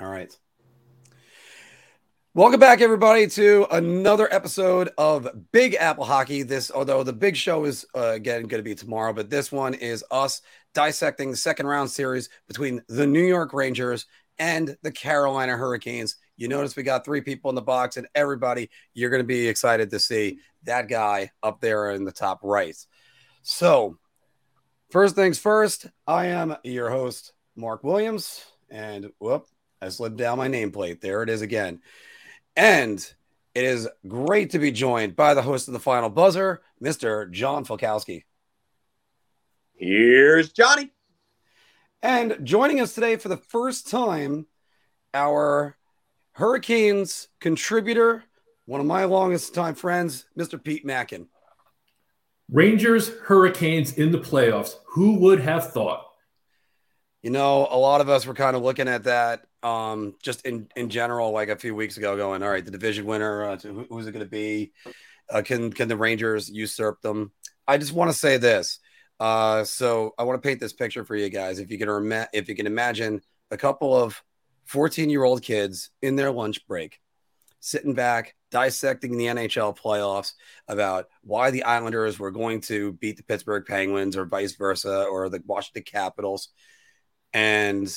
[0.00, 0.32] All right.
[2.32, 6.44] Welcome back, everybody, to another episode of Big Apple Hockey.
[6.44, 9.74] This, although the big show is uh, again going to be tomorrow, but this one
[9.74, 10.40] is us
[10.72, 14.06] dissecting the second round series between the New York Rangers
[14.38, 16.14] and the Carolina Hurricanes.
[16.36, 19.48] You notice we got three people in the box, and everybody, you're going to be
[19.48, 22.76] excited to see that guy up there in the top right.
[23.42, 23.98] So,
[24.90, 29.48] first things first, I am your host, Mark Williams, and whoop,
[29.80, 31.00] I slipped down my nameplate.
[31.00, 31.80] There it is again.
[32.56, 32.98] And
[33.54, 37.30] it is great to be joined by the host of the final buzzer, Mr.
[37.30, 38.24] John Falkowski.
[39.74, 40.92] Here's Johnny.
[42.02, 44.46] And joining us today for the first time,
[45.14, 45.76] our
[46.32, 48.22] Hurricanes contributor,
[48.66, 50.62] one of my longest time friends, Mr.
[50.62, 51.26] Pete Mackin.
[52.50, 54.76] Rangers, Hurricanes in the playoffs.
[54.94, 56.04] Who would have thought?
[57.22, 60.68] You know, a lot of us were kind of looking at that um, just in
[60.76, 63.86] in general, like a few weeks ago, going, all right, the division winner, uh, who,
[63.88, 64.72] who's it going to be?
[65.30, 67.32] Uh, can can the Rangers usurp them?
[67.66, 68.78] I just want to say this.
[69.20, 71.58] Uh, so I want to paint this picture for you guys.
[71.58, 74.22] If you can rem- if you can imagine a couple of
[74.66, 77.00] 14 year old kids in their lunch break,
[77.60, 80.32] sitting back, dissecting the NHL playoffs
[80.68, 85.28] about why the Islanders were going to beat the Pittsburgh Penguins or vice versa, or
[85.28, 86.48] the Washington Capitals.
[87.32, 87.88] And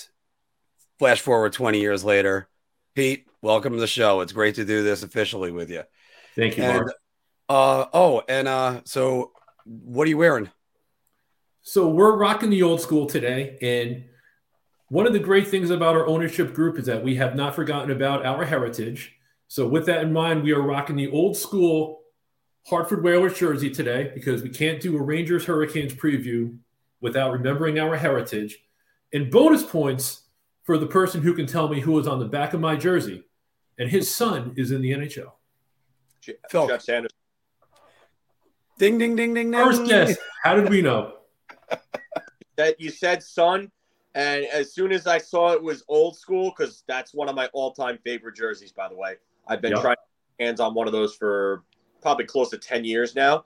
[1.02, 2.48] Flash forward 20 years later.
[2.94, 4.22] Pete, welcome to the show.
[4.22, 5.82] It's great to do this officially with you.
[6.36, 6.94] Thank you, and, Mark.
[7.50, 9.32] Uh, oh, and uh, so
[9.66, 10.52] what are you wearing?
[11.64, 13.58] So we're rocking the old school today.
[13.64, 14.04] And
[14.90, 17.90] one of the great things about our ownership group is that we have not forgotten
[17.90, 19.16] about our heritage.
[19.48, 22.02] So with that in mind, we are rocking the old school
[22.68, 26.60] Hartford Whalers jersey today because we can't do a Rangers Hurricanes preview
[27.02, 28.60] without remembering our heritage.
[29.12, 30.28] And bonus points
[30.72, 33.26] for the person who can tell me who is on the back of my jersey,
[33.78, 35.34] and his son is in the NHL.
[36.50, 36.66] Phil.
[36.66, 37.18] Jeff Sanderson.
[38.80, 39.52] Ding ding ding ding.
[39.52, 40.16] First guess.
[40.44, 41.16] How did we know?
[42.56, 43.70] that you said son,
[44.16, 47.48] and as soon as I saw it was old school, because that's one of my
[47.48, 48.72] all-time favorite jerseys.
[48.72, 49.16] By the way,
[49.50, 49.82] I've been yep.
[49.82, 49.98] trying
[50.40, 51.66] hands on one of those for
[52.02, 53.44] probably close to ten years now.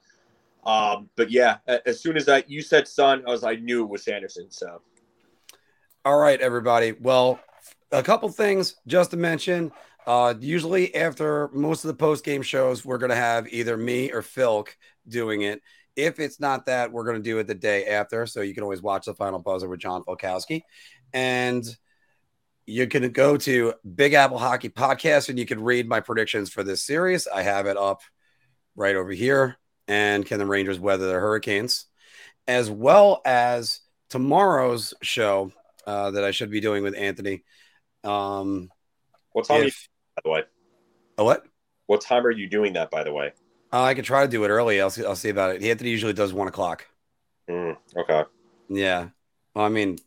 [0.63, 1.57] Um, but yeah,
[1.87, 4.51] as soon as I you said son, I was I knew it was Sanderson.
[4.51, 4.79] So
[6.05, 6.91] all right, everybody.
[6.91, 7.39] Well,
[7.91, 9.71] a couple things just to mention.
[10.05, 14.11] Uh, usually, after most of the post game shows, we're going to have either me
[14.11, 14.77] or Philk
[15.07, 15.63] doing it.
[15.95, 18.27] If it's not that, we're going to do it the day after.
[18.27, 20.61] So you can always watch the final buzzer with John Falkowski.
[21.11, 21.65] And
[22.67, 26.63] you can go to Big Apple Hockey Podcast and you can read my predictions for
[26.63, 27.27] this series.
[27.27, 28.01] I have it up
[28.75, 29.57] right over here.
[29.87, 31.85] And can the Rangers weather the Hurricanes?
[32.47, 33.79] As well as
[34.09, 35.51] tomorrow's show
[35.85, 37.43] uh, that I should be doing with Anthony.
[38.03, 38.69] Um,
[39.31, 39.63] what time?
[39.63, 40.43] If, you, by the way,
[41.17, 41.45] a what?
[41.87, 42.91] What time are you doing that?
[42.91, 43.33] By the way,
[43.71, 44.81] uh, I could try to do it early.
[44.81, 45.05] I'll see.
[45.05, 45.63] I'll see about it.
[45.63, 46.87] Anthony usually does one o'clock.
[47.49, 48.23] Mm, okay.
[48.69, 49.09] Yeah.
[49.53, 49.97] Well, I mean,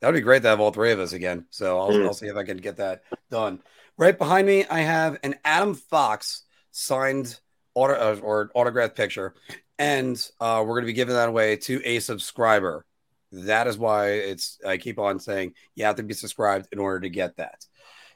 [0.00, 1.46] that would be great to have all three of us again.
[1.50, 2.06] So I'll, mm.
[2.06, 3.60] I'll see if I can get that done.
[3.96, 7.38] Right behind me, I have an Adam Fox signed
[7.74, 9.34] auto uh, or autograph picture,
[9.78, 12.84] and uh, we're going to be giving that away to a subscriber.
[13.32, 17.00] That is why it's I keep on saying you have to be subscribed in order
[17.00, 17.64] to get that.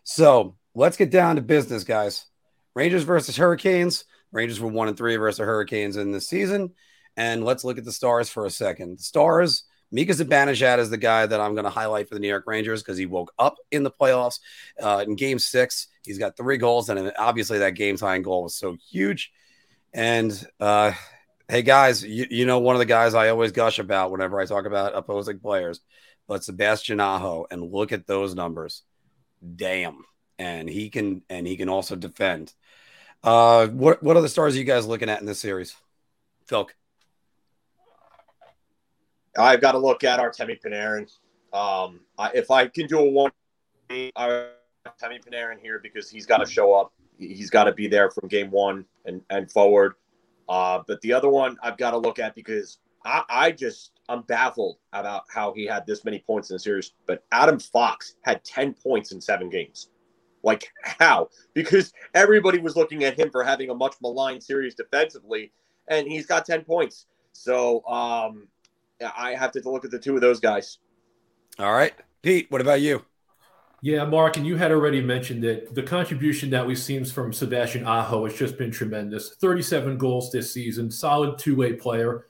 [0.02, 2.26] So let's get down to business, guys.
[2.74, 4.04] Rangers versus Hurricanes.
[4.32, 6.72] Rangers were one and three versus the Hurricanes in this season.
[7.16, 8.98] And let's look at the stars for a second.
[8.98, 12.28] The stars, Mika Zibanejad is the guy that I'm going to highlight for the New
[12.28, 14.40] York Rangers because he woke up in the playoffs
[14.82, 15.86] uh, in game six.
[16.04, 19.30] He's got three goals, and obviously that game tying goal was so huge.
[19.92, 20.92] And uh,
[21.46, 24.46] Hey guys, you, you know one of the guys I always gush about whenever I
[24.46, 25.80] talk about opposing players,
[26.26, 28.82] but Sebastian Aho, and look at those numbers.
[29.54, 29.98] Damn.
[30.38, 32.54] And he can and he can also defend.
[33.22, 35.76] Uh what what other stars are you guys looking at in this series?
[36.46, 36.68] Phil.
[39.36, 41.10] I've got to look at Artemi Panarin.
[41.52, 43.32] Um, I, if I can do a one,
[43.90, 44.48] I
[44.86, 46.92] Artemi Panarin here because he's got to show up.
[47.18, 49.94] He's got to be there from game one and, and forward.
[50.48, 54.22] Uh, but the other one I've got to look at because I, I just I'm
[54.22, 56.92] baffled about how he had this many points in the series.
[57.06, 59.88] But Adam Fox had 10 points in seven games.
[60.42, 61.30] Like how?
[61.54, 65.52] Because everybody was looking at him for having a much maligned series defensively,
[65.88, 67.06] and he's got 10 points.
[67.32, 68.48] So um,
[69.16, 70.78] I have to look at the two of those guys.
[71.58, 72.50] All right, Pete.
[72.50, 73.04] What about you?
[73.84, 77.84] Yeah, Mark, and you had already mentioned that the contribution that we've seen from Sebastian
[77.84, 79.34] Aho has just been tremendous.
[79.34, 82.24] 37 goals this season, solid two way player.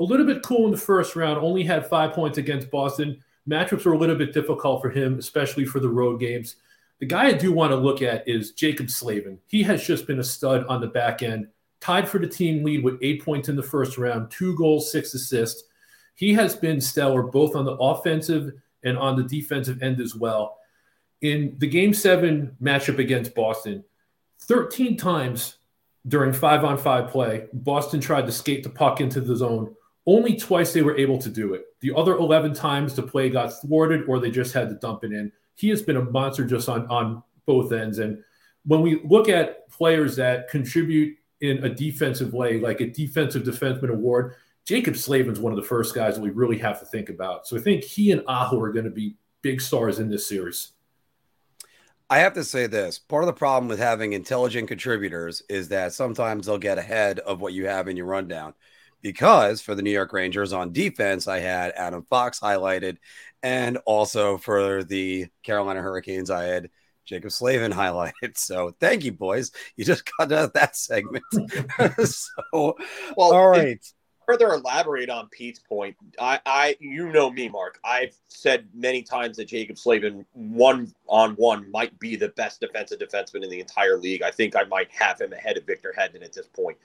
[0.00, 3.24] A little bit cool in the first round, only had five points against Boston.
[3.48, 6.56] Matchups were a little bit difficult for him, especially for the road games.
[6.98, 9.38] The guy I do want to look at is Jaccob Slavin.
[9.46, 11.48] He has just been a stud on the back end,
[11.80, 15.14] tied for the team lead with eight points in the first round, two goals, six
[15.14, 15.62] assists.
[16.16, 18.52] He has been stellar both on the offensive
[18.84, 20.58] and on the defensive end as well.
[21.20, 23.84] In the game seven matchup against Boston,
[24.42, 25.56] 13 times
[26.06, 29.74] during five on five play, Boston tried to skate the puck into the zone.
[30.06, 31.64] Only twice they were able to do it.
[31.80, 35.12] The other 11 times the play got thwarted or they just had to dump it
[35.12, 37.98] in he has been a monster just on on both ends.
[37.98, 38.22] And
[38.64, 43.90] when we look at players that contribute in a defensive way, like a defensive defenseman
[43.90, 44.34] award,
[44.64, 47.46] Jaccob Slavin's one of the first guys that we really have to think about.
[47.48, 50.72] So I think he and Aho are going to be big stars in this series.
[52.10, 55.92] I have to say this part of the problem with having intelligent contributors is that
[55.92, 58.54] sometimes they'll get ahead of what you have in your rundown.
[59.00, 62.96] Because for the New York Rangers on defense, I had Adam Fox highlighted
[63.42, 66.70] and also for the Carolina Hurricanes, I had
[67.08, 68.36] Jaccob Slavin highlighted.
[68.36, 69.52] So thank you, boys.
[69.76, 71.24] You just got out that segment.
[72.04, 72.76] so,
[73.16, 73.84] well, all right.
[74.28, 75.96] Further elaborate on Pete's point.
[76.20, 77.80] I, I, you know me, Mark.
[77.82, 82.98] I've said many times that Jaccob Slavin, one on one, might be the best defensive
[82.98, 84.20] defenseman in the entire league.
[84.20, 86.76] I think I might have him ahead of Victor Hedman at this point.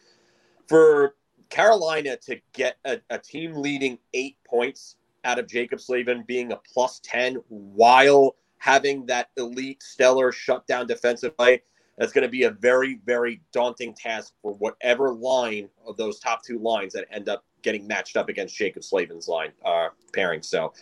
[0.68, 1.16] For
[1.50, 6.62] Carolina to get a, a team leading eight points out of Jaccob Slavin being a
[6.74, 11.62] plus 10 while having that elite, stellar shutdown defensive play.
[11.98, 16.44] That's going to be a very, very daunting task for whatever line of those top
[16.44, 20.42] two lines that end up getting matched up against Jaccob Slavin's line uh, pairing.
[20.42, 20.74] So,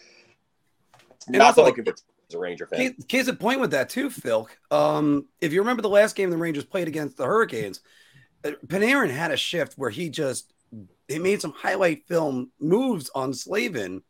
[1.28, 1.94] not looking for
[2.32, 2.80] as a Ranger fan.
[2.80, 4.48] Case, case in point with that too, Phil.
[4.70, 7.82] Um, if you remember the last game the Rangers played against the Hurricanes,
[8.44, 10.54] uh, Panarin had a shift where he just
[11.08, 14.02] he made some highlight film moves on Slavin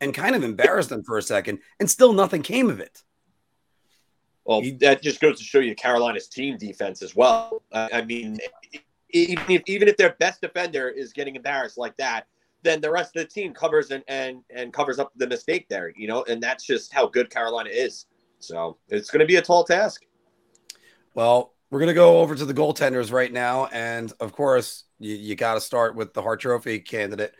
[0.00, 3.02] and kind of embarrassed him for a second, and still nothing came of it.
[4.48, 7.62] Well, that just goes to show you Carolina's team defense as well.
[7.70, 8.38] I mean,
[9.10, 12.26] even if, even if their best defender is getting embarrassed like that,
[12.62, 15.92] then the rest of the team covers and, and, and covers up the mistake there,
[15.94, 18.06] you know, and that's just how good Carolina is.
[18.38, 20.06] So it's going to be a tall task.
[21.12, 23.66] Well, we're going to go over to the goaltenders right now.
[23.66, 27.34] And of course, you, you got to start with the Hart Trophy candidate,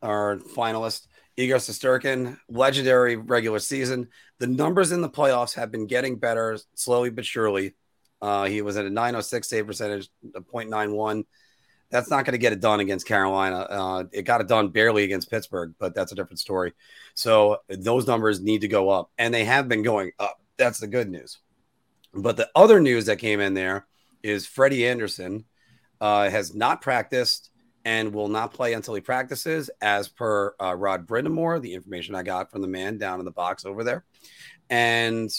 [0.00, 1.08] our finalist.
[1.36, 4.08] Igor Shesterkin, legendary regular season.
[4.38, 7.74] The numbers in the playoffs have been getting better slowly but surely.
[8.20, 11.24] Uh, he was at a 906 save percentage, a 0.91.
[11.90, 13.56] That's not going to get it done against Carolina.
[13.58, 16.72] Uh, it got it done barely against Pittsburgh, but that's a different story.
[17.14, 20.40] So those numbers need to go up, and they have been going up.
[20.56, 21.38] That's the good news.
[22.14, 23.86] But the other news that came in there
[24.22, 25.44] is Freddie Andersen
[26.00, 27.50] uh, has not practiced
[27.84, 32.22] and will not play until he practices, as per uh, Rod Brind'Amour, the information I
[32.22, 34.04] got from the man down in the box over there.
[34.70, 35.30] And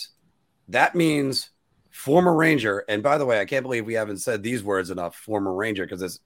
[0.70, 1.50] that means
[1.90, 2.84] former Ranger.
[2.90, 5.86] And by the way, I can't believe we haven't said these words enough former Ranger
[5.86, 6.20] because there's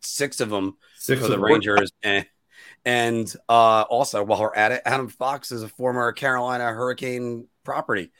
[0.00, 1.92] six of them six for the Rangers.
[2.02, 2.26] And,
[2.84, 8.10] and uh, also, while we're at it, Adam Fox is a former Carolina Hurricane property.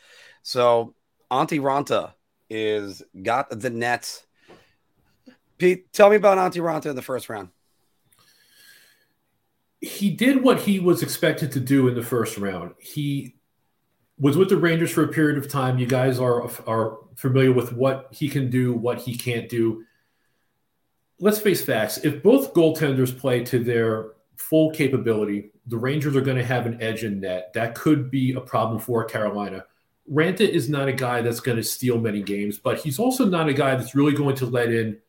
[0.42, 0.94] So
[1.30, 2.12] Antti Raanta
[2.48, 4.24] is got the net
[5.62, 7.49] Pete, tell me about Antti Raanta in the first round.
[9.81, 12.75] He did what he was expected to do in the first round.
[12.81, 13.37] He
[14.19, 15.79] was with the Rangers for a period of time.
[15.79, 19.85] You guys are are familiar with what he can do, what he can't do.
[21.21, 21.99] Let's face facts.
[21.99, 26.83] If both goaltenders play to their full capability, the Rangers are going to have an
[26.83, 27.52] edge in net.
[27.54, 29.64] That could be a problem for Carolina.
[30.11, 33.49] Raanta is not a guy that's going to steal many games, but he's also not
[33.49, 34.99] a guy that's really going to let in–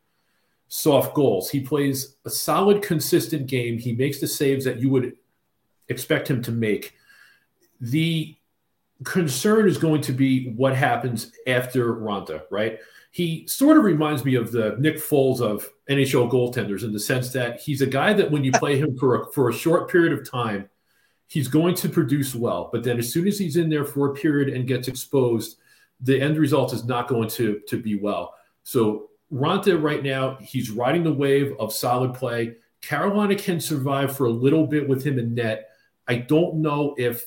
[0.68, 1.50] soft goals.
[1.50, 3.78] He plays a solid, consistent game.
[3.78, 5.16] He makes the saves that you would
[5.88, 6.94] expect him to make.
[7.80, 8.36] The
[9.04, 12.78] concern is going to be what happens after Raanta, right?
[13.10, 17.32] He sort of reminds me of the Nick Foles of NHL goaltenders in the sense
[17.32, 20.12] that he's a guy that when you play him for a, for a short period
[20.12, 20.68] of time,
[21.28, 22.70] he's going to produce well.
[22.72, 25.58] But then as soon as he's in there for a period and gets exposed,
[26.00, 28.34] the end result is not going to, to be well.
[28.64, 32.54] So Raanta right now, he's riding the wave of solid play.
[32.80, 35.70] Carolina can survive for a little bit with him in net.
[36.06, 37.26] I don't know if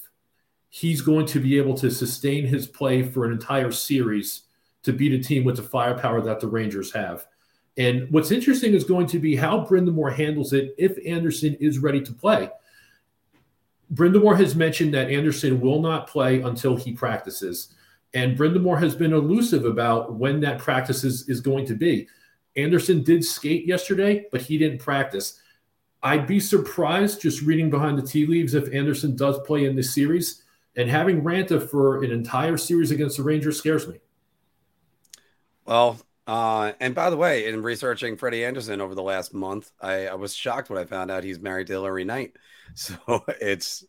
[0.69, 4.43] he's going to be able to sustain his play for an entire series
[4.83, 7.25] to beat a team with the firepower that the Rangers have.
[7.77, 12.01] And what's interesting is going to be how Brind'Amour handles it if Andersen is ready
[12.01, 12.49] to play.
[13.93, 17.73] Brind'Amour has mentioned that Andersen will not play until he practices.
[18.13, 22.07] And Brind'Amour has been elusive about when that practice is, is going to be.
[22.55, 25.39] Andersen did skate yesterday, but he didn't practice.
[26.01, 29.93] I'd be surprised just reading behind the tea leaves if Andersen does play in this
[29.93, 30.43] series.
[30.75, 33.99] And having Raanta for an entire series against the Rangers scares me.
[35.65, 40.07] Well, uh, and by the way, in researching Freddie Andersen over the last month, I,
[40.07, 42.35] I, was shocked when I found out he's married to Hillary Knight.
[42.75, 43.85] So it's,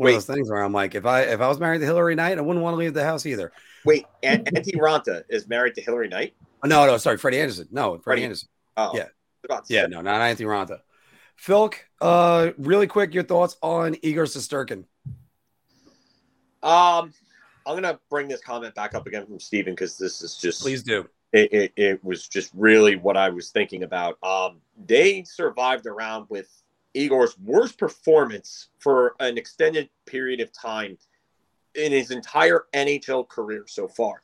[0.00, 0.16] one Wait.
[0.16, 2.38] of those things where I'm like, if I if I was married to Hillary Knight,
[2.38, 3.52] I wouldn't want to leave the house either.
[3.84, 6.32] Wait, Antti Raanta is married to Hillary Knight?
[6.64, 7.68] Oh, no, no, sorry, Freddie Andersen.
[7.70, 8.22] No, Freddie, Freddie.
[8.24, 8.48] Andersen.
[8.78, 10.78] Oh, yeah, yeah, no, not Antti Raanta.
[11.36, 14.84] Phil, uh, really quick, your thoughts on Igor Shesterkin?
[16.62, 17.12] Um,
[17.66, 20.82] I'm gonna bring this comment back up again from Steven because this is just please
[20.82, 21.06] do.
[21.34, 24.16] It, it, it, was just really what I was thinking about.
[24.22, 26.50] Um, they survived around with
[26.94, 30.98] Igor's worst performance for an extended period of time
[31.74, 34.22] in his entire NHL career so far.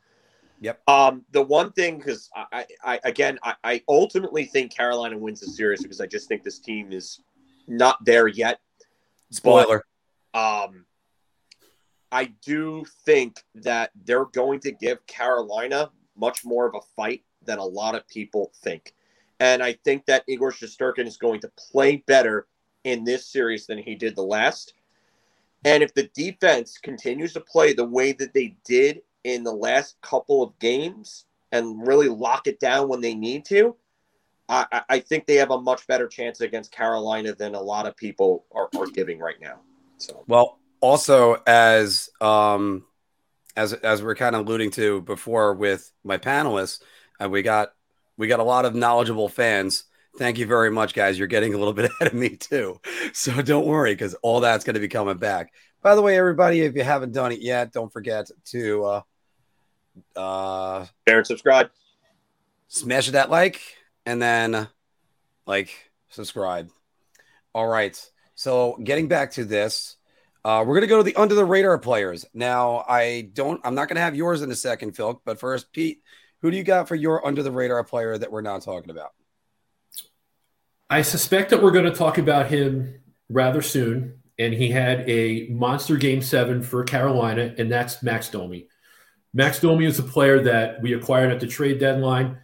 [0.59, 0.81] Yep.
[0.89, 5.47] Um, the one thing, because I, I, again, I, I ultimately think Carolina wins the
[5.47, 7.21] series because I just think this team is
[7.67, 8.59] not there yet.
[9.31, 9.83] Spoiler.
[10.33, 10.85] But, um,
[12.11, 17.59] I do think that they're going to give Carolina much more of a fight than
[17.59, 18.93] a lot of people think.
[19.39, 22.47] And I think that Igor Shesterkin is going to play better
[22.87, 24.73] in this series than he did the last.
[25.65, 29.99] And if the defense continues to play the way that they did in the last
[30.01, 33.75] couple of games and really lock it down when they need to,
[34.49, 37.97] I, I think they have a much better chance against Carolina than a lot of
[37.97, 39.59] people are, are giving right now.
[39.97, 42.85] So well, also as um
[43.57, 46.79] as as we're kind of alluding to before with my panelists,
[47.21, 47.73] uh, we got
[48.15, 49.83] we got a lot of knowledgeable fans.
[50.17, 51.17] Thank you very much, guys.
[51.17, 52.79] You're getting a little bit ahead of me too,
[53.13, 55.53] so don't worry because all that's going to be coming back.
[55.81, 58.83] By the way, everybody, if you haven't done it yet, don't forget to
[60.15, 61.69] uh, uh, share and subscribe.
[62.67, 63.61] Smash that like
[64.05, 64.67] and then
[65.45, 66.69] like subscribe.
[67.53, 67.97] All right.
[68.35, 69.97] So getting back to this,
[70.43, 72.25] uh, we're gonna go to the under the radar players.
[72.33, 73.61] Now, I don't.
[73.63, 75.21] I'm not gonna have yours in a second, Phil.
[75.25, 76.01] But first, Pete,
[76.41, 79.11] who do you got for your under the radar player that we're not talking about?
[80.89, 85.47] I suspect that we're going to talk about him rather soon, and he had a
[85.49, 88.67] monster game seven for Carolina, and that's Max Domi.
[89.33, 92.37] Max Domi is a player that we acquired at the trade deadline.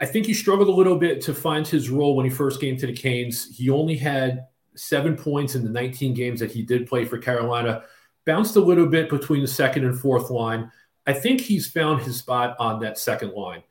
[0.00, 2.78] I think he struggled a little bit to find his role when he first came
[2.78, 3.54] to the Canes.
[3.54, 7.84] He only had seven points in the 19 games that he did play for Carolina,
[8.24, 10.72] bounced a little bit between the second and fourth line.
[11.06, 13.62] I think he's found his spot on that second line.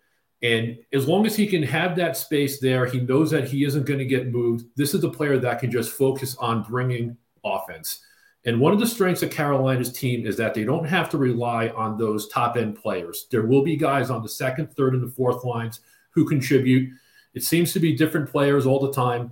[0.44, 3.86] And as long as he can have that space there, he knows that he isn't
[3.86, 4.66] going to get moved.
[4.76, 8.02] This is a player that can just focus on bringing offense.
[8.46, 11.70] And one of the strengths of Carolina's team is that they don't have to rely
[11.70, 13.28] on those top end players.
[13.30, 16.90] There will be guys on the second, third, and the fourth lines who contribute.
[17.36, 19.32] It seems to be different players all the time.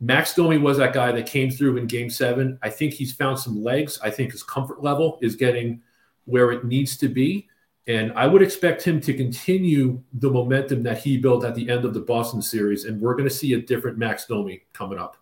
[0.00, 2.58] Max Domi was that guy that came through in game seven.
[2.62, 3.98] I think he's found some legs.
[4.02, 5.80] I think his comfort level is getting
[6.26, 7.48] where it needs to be.
[7.88, 11.84] And I would expect him to continue the momentum that he built at the end
[11.84, 12.84] of the Boston series.
[12.84, 15.16] And we're going to see a different Max Domi coming up.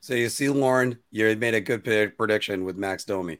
[0.00, 1.82] So you see, Lauren, you made a good
[2.16, 3.38] prediction with Max Domi.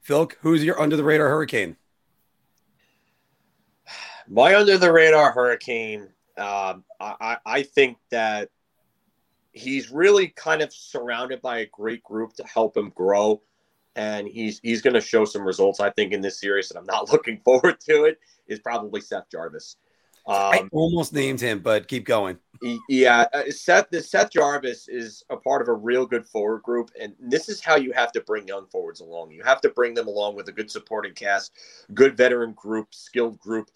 [0.00, 1.76] Phil, who's your under the radar hurricane?
[4.28, 8.48] My under the radar hurricane, um, I, I think that
[9.52, 13.42] he's really kind of surrounded by a great group to help him grow.
[13.96, 16.70] And he's he's going to show some results, I think, in this series.
[16.70, 18.18] And I'm not looking forward to it.
[18.46, 19.76] Is probably Seth Jarvis.
[20.26, 22.38] Um, I almost named him, but keep going.
[22.88, 23.90] Yeah, uh, Seth.
[23.90, 27.62] The Seth Jarvis is a part of a real good forward group, and this is
[27.62, 29.32] how you have to bring young forwards along.
[29.32, 31.52] You have to bring them along with a good supporting cast,
[31.92, 33.70] good veteran group, skilled group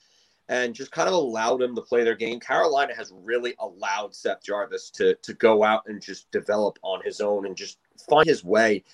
[0.48, 2.40] and just kind of allowed them to play their game.
[2.40, 7.20] Carolina has really allowed Seth Jarvis to to go out and just develop on his
[7.20, 8.84] own and just find his way.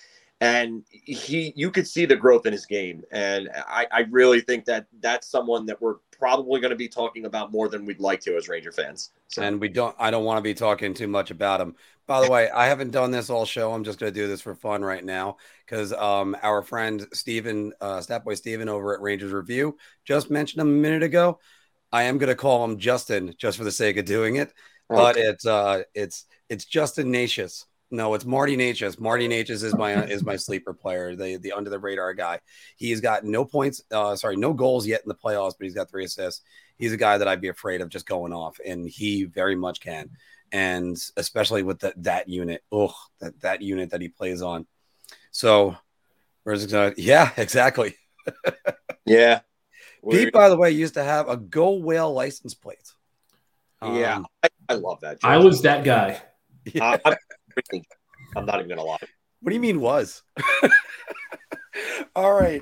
[0.45, 4.65] And he, you could see the growth in his game, and I, I really think
[4.65, 8.19] that that's someone that we're probably going to be talking about more than we'd like
[8.21, 9.11] to as Ranger fans.
[9.27, 9.41] So.
[9.41, 11.75] And we don't, I don't want to be talking too much about him.
[12.07, 13.73] By the way, I haven't done this all show.
[13.73, 17.73] I'm just going to do this for fun right now because um, our friend Stephen,
[17.81, 21.39] uh, Statboy Stephen over at Rangers Review just mentioned him a minute ago.
[21.91, 25.01] I am going to call him Justin just for the sake of doing it, okay.
[25.01, 27.65] but it's uh, it's it's Justin Necas.
[27.91, 28.99] No, it's Marty Necas.
[28.99, 32.39] Marty Necas is my is my sleeper player, the the under the radar guy.
[32.77, 35.89] He's got no points, uh, sorry, no goals yet in the playoffs, but he's got
[35.89, 36.41] three assists.
[36.77, 39.79] He's a guy that I'd be afraid of just going off, and he very much
[39.79, 40.09] can
[40.51, 42.63] and especially with the, that unit.
[42.71, 44.65] Oh, that, that unit that he plays on.
[45.31, 45.75] So,
[46.43, 46.93] where's it going?
[46.97, 47.95] Yeah, exactly.
[49.05, 49.41] yeah.
[50.09, 52.93] Pete, by the way, used to have a Go Whale license plate.
[53.81, 55.19] Yeah, um, I, I, love that.
[55.23, 56.21] I was that guy.
[56.73, 56.97] Yeah.
[57.03, 57.15] Uh,
[57.73, 57.81] I'm,
[58.35, 58.97] I'm, not even gonna lie.
[59.41, 60.23] What do you mean was?
[62.15, 62.61] All right.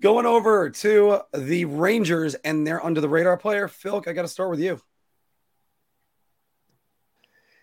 [0.00, 3.68] Going over to the Rangers and their under the radar player.
[3.68, 4.80] Phil, I got to start with you.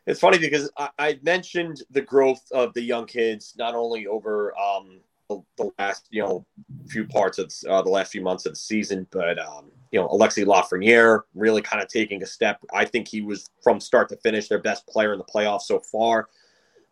[0.06, 4.54] It's funny because I, I, mentioned the growth of the young kids, not only over
[4.60, 5.00] um,
[5.30, 6.46] the, the, last you know
[6.90, 10.08] few parts of uh, the last few months of the season, but um, you know
[10.08, 12.60] Alexi Lafreniere really kind of taking a step.
[12.74, 15.80] I think he was from start to finish their best player in the playoffs so
[15.80, 16.30] far,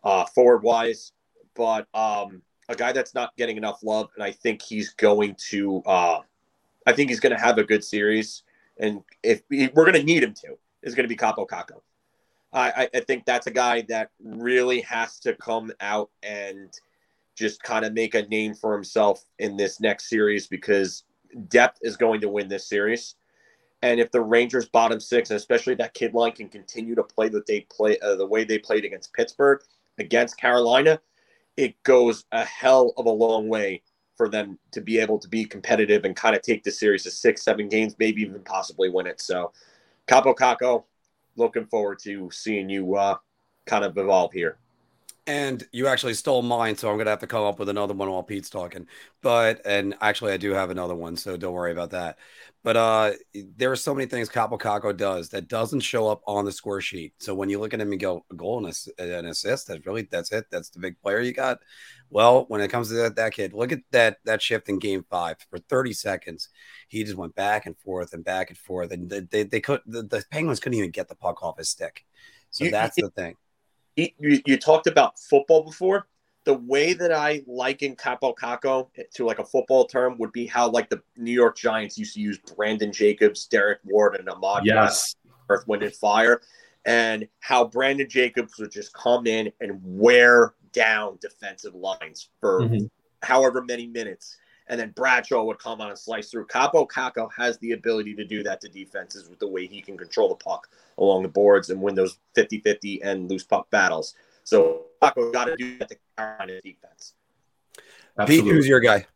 [0.04, 1.12] uh, forward wise.
[1.54, 5.82] But um, a guy that's not getting enough love, and I think he's going to.
[5.84, 6.20] Uh,
[6.86, 8.44] I think he's going to have a good series,
[8.78, 11.82] and if we're going to need him to, is going to be Kaapo Kakko.
[12.54, 16.68] I, I think that's a guy that really has to come out and
[17.34, 21.04] just kind of make a name for himself in this next series because
[21.48, 23.14] depth is going to win this series.
[23.82, 27.28] And if the Rangers bottom six, and especially that kid line, can continue to play
[27.30, 29.60] that they play uh, the way they played against Pittsburgh,
[29.98, 31.00] against Carolina,
[31.56, 33.82] it goes a hell of a long way
[34.16, 37.10] for them to be able to be competitive and kind of take the series to
[37.10, 39.20] six, seven games, maybe even possibly win it.
[39.20, 39.52] So,
[40.06, 40.84] Kaapo Kakko,
[41.36, 43.16] looking forward to seeing you uh,
[43.66, 44.58] kind of evolve here.
[45.24, 48.10] And you actually stole mine, so I'm gonna have to come up with another one
[48.10, 48.88] while Pete's talking.
[49.20, 52.18] But and actually, I do have another one, so don't worry about that.
[52.64, 53.12] But uh,
[53.56, 56.80] there are so many things Kaapo Kakko does that doesn't show up on the score
[56.80, 57.14] sheet.
[57.18, 60.08] So when you look at him and go a goal and an assist, that's really
[60.10, 60.46] that's it.
[60.50, 61.60] That's the big player you got.
[62.10, 65.04] Well, when it comes to that, that kid, look at that that shift in Game
[65.08, 66.48] Five for 30 seconds.
[66.88, 69.82] He just went back and forth and back and forth, and they they, they could
[69.86, 72.04] the, the Penguins couldn't even get the puck off his stick.
[72.50, 73.36] So you, that's you, the thing
[73.96, 76.06] you, you talked about football before.
[76.44, 80.68] The way that I liken Kaapo Kakko to like a football term would be how
[80.68, 85.14] like the New York Giants used to use Brandon Jacobs, Derrick Ward, and Ahmad yes.
[85.48, 86.40] Earth, Wind, and Fire,
[86.84, 92.86] and how Brandon Jacobs would just come in and wear down defensive lines for mm-hmm.
[93.22, 94.36] however many minutes
[94.72, 96.46] and then Bradshaw would come on and slice through.
[96.46, 99.98] Kaapo Kakko has the ability to do that to defenses with the way he can
[99.98, 104.14] control the puck along the boards and win those 50-50 and loose puck battles.
[104.44, 107.12] So Kakko got to do that to Carolina defense.
[108.18, 108.48] Absolutely.
[108.48, 109.06] Pete, who's your guy?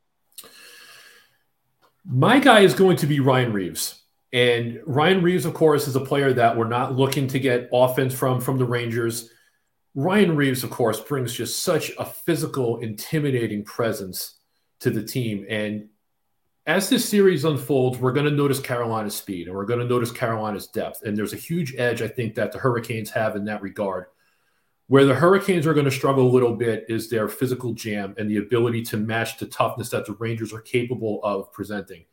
[2.04, 4.02] My guy is going to be Ryan Reaves.
[4.34, 8.12] And Ryan Reaves, of course, is a player that we're not looking to get offense
[8.12, 9.30] from from the Rangers.
[9.94, 14.35] Ryan Reaves, of course, brings just such a physical, intimidating presence
[14.80, 15.46] to the team.
[15.48, 15.88] And
[16.66, 20.10] as this series unfolds, we're going to notice Carolina's speed and we're going to notice
[20.10, 21.02] Carolina's depth.
[21.04, 24.06] And there's a huge edge, I think, that the Hurricanes have in that regard.
[24.88, 28.30] Where the Hurricanes are going to struggle a little bit is their physical jam and
[28.30, 32.04] the ability to match the toughness that the Rangers are capable of presenting.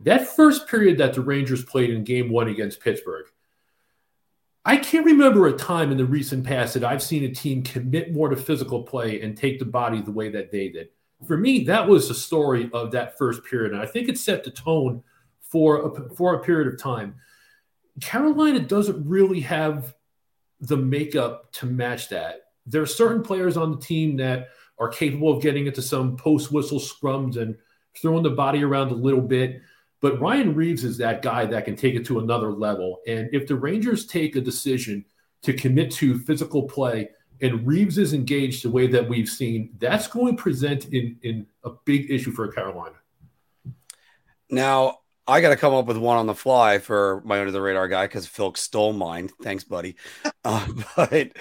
[0.00, 3.26] That first period that the Rangers played in game one against Pittsburgh,
[4.64, 8.12] I can't remember a time in the recent past that I've seen a team commit
[8.12, 10.88] more to physical play and take the body the way that they did
[11.26, 13.72] for me, that was the story of that first period.
[13.72, 15.02] And I think it set the tone
[15.40, 17.16] for a, for a period of time.
[18.00, 19.94] Carolina doesn't really have
[20.60, 22.42] the makeup to match that.
[22.66, 26.52] There are certain players on the team that are capable of getting into some post
[26.52, 27.56] whistle scrums and
[28.00, 29.60] throwing the body around a little bit.
[30.00, 33.00] But Ryan Reaves is that guy that can take it to another level.
[33.06, 35.04] And if the Rangers take a decision
[35.42, 37.10] to commit to physical play,
[37.42, 41.46] and Reaves is engaged the way that we've seen, that's going to present in, in
[41.64, 42.96] a big issue for Carolina.
[44.50, 47.60] Now, I got to come up with one on the fly for my under the
[47.60, 49.30] radar guy because Phil stole mine.
[49.42, 49.96] Thanks, buddy.
[50.44, 51.32] uh, but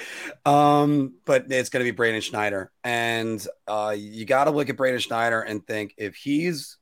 [0.46, 4.78] um, but it's going to be Braden Schneider, and uh, you got to look at
[4.78, 6.78] Braden Schneider and think if he's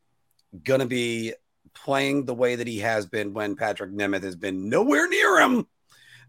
[0.64, 1.34] going to be
[1.74, 5.68] playing the way that he has been when Patrik Nemeth has been nowhere near him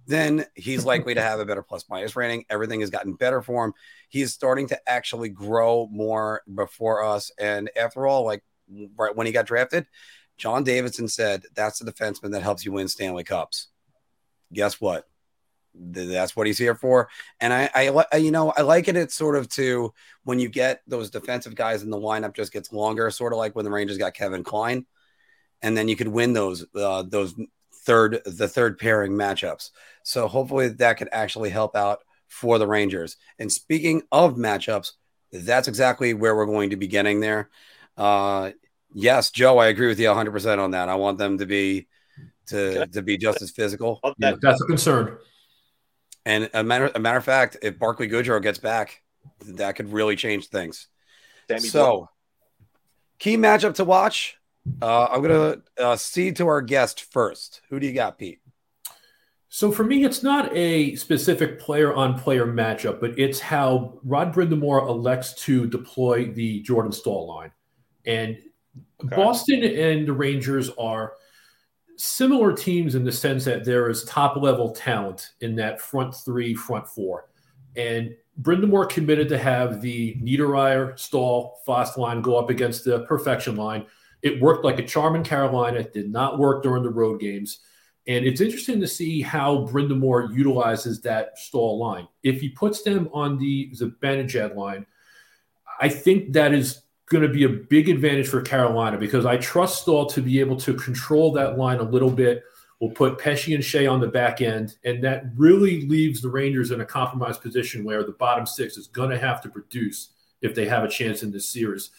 [0.09, 2.45] then he's likely to have a better plus minus rating.
[2.51, 3.75] Everything has gotten better for him.
[4.09, 7.31] He's starting to actually grow more before us.
[7.39, 8.43] And after all, like
[8.97, 9.87] right when he got drafted,
[10.37, 13.69] John Davidson said that's the defenseman that helps you win Stanley Cups.
[14.53, 15.07] Guess what?
[15.75, 17.09] That's what he's here for.
[17.41, 17.71] And I,
[18.13, 19.13] I, you know, I like it.
[19.13, 19.93] Sort of to
[20.25, 23.55] when you get those defensive guys in the lineup just gets longer, sort of like
[23.55, 24.87] when the Rangers got Kevin Klein,
[25.63, 27.35] and then you could win those uh, those
[27.89, 29.71] third the third pairing matchups.
[30.03, 33.17] So hopefully that could actually help out for the Rangers.
[33.39, 34.93] And speaking of matchups,
[35.33, 37.49] that's exactly where we're going to be getting there.
[37.97, 38.51] Uh,
[38.93, 40.91] yes, Joe, I agree with you 100% on that.
[40.91, 41.89] I want them to be
[42.49, 44.01] to to be just as physical.
[44.19, 45.17] Yeah, that's a concern.
[46.27, 49.03] And a matter a matter of fact, if Barclay Goodrow gets back,
[49.47, 50.89] that could really change things.
[51.49, 52.11] Sammy so,
[53.19, 54.39] key matchup to watch
[54.83, 57.63] uh, I'm gonna uh, cede to our guest first.
[57.71, 58.41] Who do you got, Pete?
[59.51, 64.35] So for me, it's not a specific player on player matchup, but it's how Rod
[64.35, 67.53] Brind'Amour elects to deploy the Jordan Staal line.
[68.05, 68.39] And
[69.05, 69.17] okay.
[69.17, 71.15] Boston and the Rangers are
[71.97, 76.55] similar teams in the sense that there is top level talent in that front three,
[76.55, 77.31] front four.
[77.75, 83.57] And Brind'Amour committed to have the Niederreiter, Staal, Fast line go up against the perfection
[83.57, 83.87] line.
[84.23, 85.81] It worked like a charm in Carolina.
[85.81, 87.61] It did not work during the road games.
[88.07, 92.09] And it's interesting to see how Brind'Amour utilizes that Staal line.
[92.23, 94.87] If he puts them on the Zibanejad line,
[95.81, 99.83] I think that is going to be a big advantage for Carolina because I trust
[99.83, 102.43] Staal to be able to control that line a little bit.
[102.81, 106.71] We'll put Pesce and Skjei on the back end, and that really leaves the Rangers
[106.71, 110.11] in a compromised position where the bottom six is going to have to produce
[110.43, 111.91] if they have a chance in this series.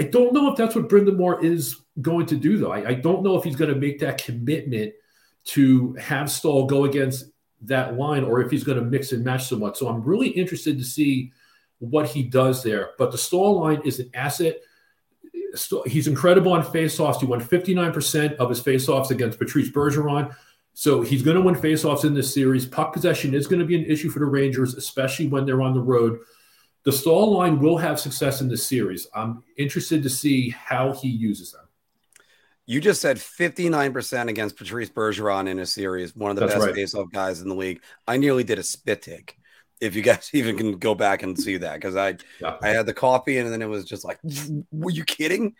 [0.00, 2.72] I don't know if that's what Brind'Amour is going to do, though.
[2.72, 4.92] I, I don't know if he's going to make that commitment–
[5.48, 7.24] to have Staal go against
[7.62, 9.78] that line or if he's going to mix and match somewhat.
[9.78, 11.32] So I'm really interested to see
[11.78, 12.90] what he does there.
[12.98, 14.58] But the Staal line is an asset.
[15.86, 17.20] He's incredible on faceoffs.
[17.20, 20.34] He won 59% of his faceoffs against Patrice Bergeron.
[20.74, 22.66] So he's going to win faceoffs in this series.
[22.66, 25.72] Puck possession is going to be an issue for the Rangers, especially when they're on
[25.72, 26.18] the road.
[26.88, 29.08] The Staal line will have success in this series.
[29.14, 31.68] I'm interested to see how he uses them.
[32.64, 36.66] You just said 59% against Patrice Bergeron in a series, one of the That's best
[36.66, 36.74] right.
[36.74, 37.82] faceoff guys in the league.
[38.06, 39.36] I nearly did a spit take.
[39.82, 42.56] If you guys even can go back and see that, because I yeah.
[42.62, 44.18] I had the coffee and then it was just like,
[44.72, 45.56] were you kidding?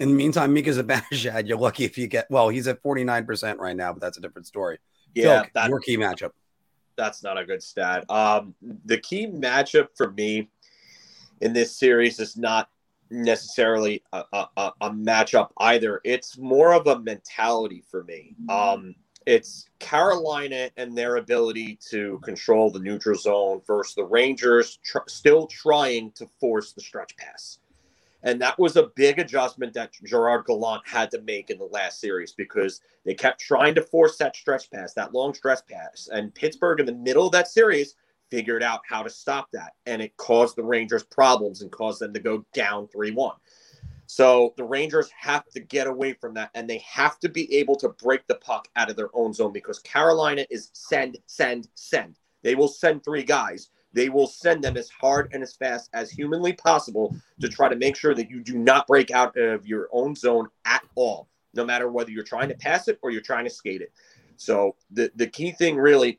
[0.00, 3.76] In the meantime, Mika Zibanejad, you're lucky if you get well, he's at 49% right
[3.76, 4.78] now, but that's a different story.
[5.14, 6.30] Yeah, that, your key matchup.
[6.96, 8.04] That's not a good stat.
[8.10, 10.50] Um, the key matchup for me
[11.42, 12.70] in this series is not
[13.10, 16.00] necessarily a, a, a matchup either.
[16.04, 18.34] It's more of a mentality for me.
[18.48, 18.94] Um,
[19.26, 25.46] it's Carolina and their ability to control the neutral zone versus the Rangers tr- still
[25.46, 27.58] trying to force the stretch pass.
[28.24, 32.00] And that was a big adjustment that Gerard Gallant had to make in the last
[32.00, 36.08] series because they kept trying to force that stretch pass, that long stretch pass.
[36.12, 37.96] And Pittsburgh, in the middle of that series,
[38.32, 39.74] figured out how to stop that.
[39.84, 43.36] And it caused the Rangers problems and caused them to go down 3 1.
[44.06, 47.76] So the Rangers have to get away from that and they have to be able
[47.76, 52.18] to break the puck out of their own zone because Carolina is send, send, send.
[52.42, 53.68] They will send three guys.
[53.92, 57.76] They will send them as hard and as fast as humanly possible to try to
[57.76, 61.66] make sure that you do not break out of your own zone at all, no
[61.66, 63.92] matter whether you're trying to pass it or you're trying to skate it.
[64.36, 66.18] So the, the key thing really,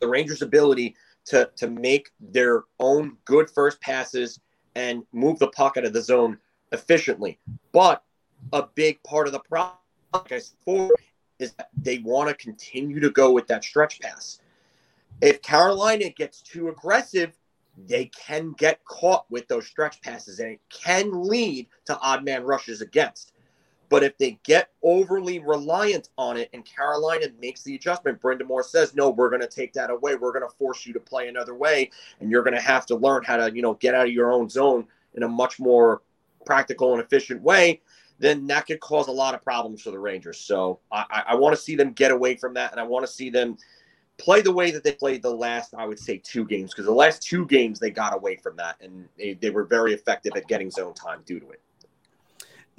[0.00, 4.40] the Rangers' ability to to make their own good first passes
[4.74, 6.38] and move the puck out of the zone
[6.72, 7.38] efficiently.
[7.72, 8.02] But
[8.52, 9.76] a big part of the problem,
[10.14, 10.90] like I said before,
[11.38, 14.40] is that they want to continue to go with that stretch pass.
[15.20, 17.36] If Carolina gets too aggressive,
[17.86, 22.44] they can get caught with those stretch passes and it can lead to odd man
[22.44, 23.32] rushes against.
[23.90, 28.94] But if they get overly reliant on it and Carolina makes the adjustment, Brind'Amour says,
[28.94, 30.14] no, we're going to take that away.
[30.14, 31.90] We're going to force you to play another way.
[32.20, 34.32] And you're going to have to learn how to, you know, get out of your
[34.32, 36.02] own zone in a much more
[36.46, 37.80] practical and efficient way.
[38.20, 40.38] Then that could cause a lot of problems for the Rangers.
[40.38, 42.70] So I, I want to see them get away from that.
[42.70, 43.58] And I want to see them
[44.18, 46.70] play the way that they played the last, I would say, two games.
[46.72, 48.76] Because the last two games, they got away from that.
[48.80, 51.60] And they, they were very effective at getting zone time due to it.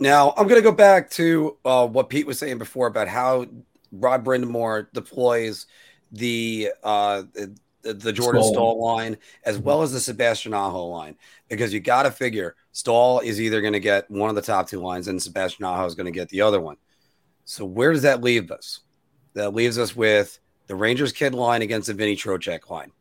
[0.01, 3.45] Now, I'm going to go back to uh, what Pete was saying before about how
[3.91, 5.67] Rod Brind'Amour deploys
[6.11, 7.21] the uh,
[7.83, 8.53] the, the Jordan Staal.
[8.53, 9.65] Staal line as mm-hmm.
[9.65, 11.15] well as the Sebastian Aho line
[11.49, 14.67] because you got to figure Staal is either going to get one of the top
[14.67, 16.77] two lines and Sebastian Aho is going to get the other one.
[17.45, 18.79] So where does that leave us?
[19.35, 22.91] That leaves us with the Rangers kid line against the Vinny Trocheck line.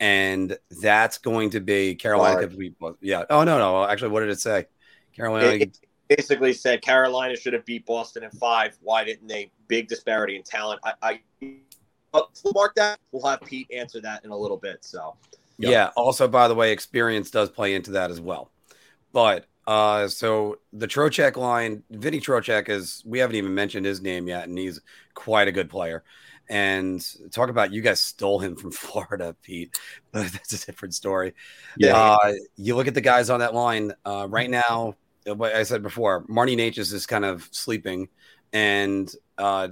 [0.00, 2.48] And that's going to be Carolina.
[3.02, 3.24] Yeah.
[3.28, 3.84] Oh, no, no.
[3.84, 4.66] Actually, what did it say?
[5.14, 5.48] Carolina.
[5.48, 5.78] It,
[6.16, 8.76] basically said Carolina should have beat Boston in five.
[8.82, 9.50] Why didn't they?
[9.68, 10.80] Big disparity in talent.
[10.84, 11.20] I, I
[12.54, 12.98] mark that.
[13.10, 14.84] We'll have Pete answer that in a little bit.
[14.84, 15.16] So,
[15.58, 15.70] yep.
[15.70, 15.90] yeah.
[15.96, 18.50] Also, by the way, experience does play into that as well.
[19.12, 23.02] But uh, so the Trocheck line, Vinny Trocheck is.
[23.06, 24.80] We haven't even mentioned his name yet, and he's
[25.14, 26.02] quite a good player.
[26.48, 29.78] And talk about you guys stole him from Florida, Pete.
[30.10, 31.34] But that's a different story.
[31.78, 31.96] Yeah.
[31.96, 35.82] Uh, you look at the guys on that line uh, right now what I said
[35.82, 38.08] before, Marty Necas is kind of sleeping,
[38.52, 39.68] and uh,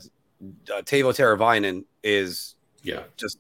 [0.72, 3.38] uh Teuvo Teravainen is yeah just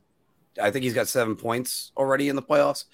[0.60, 2.84] I think he's got seven points already in the playoffs,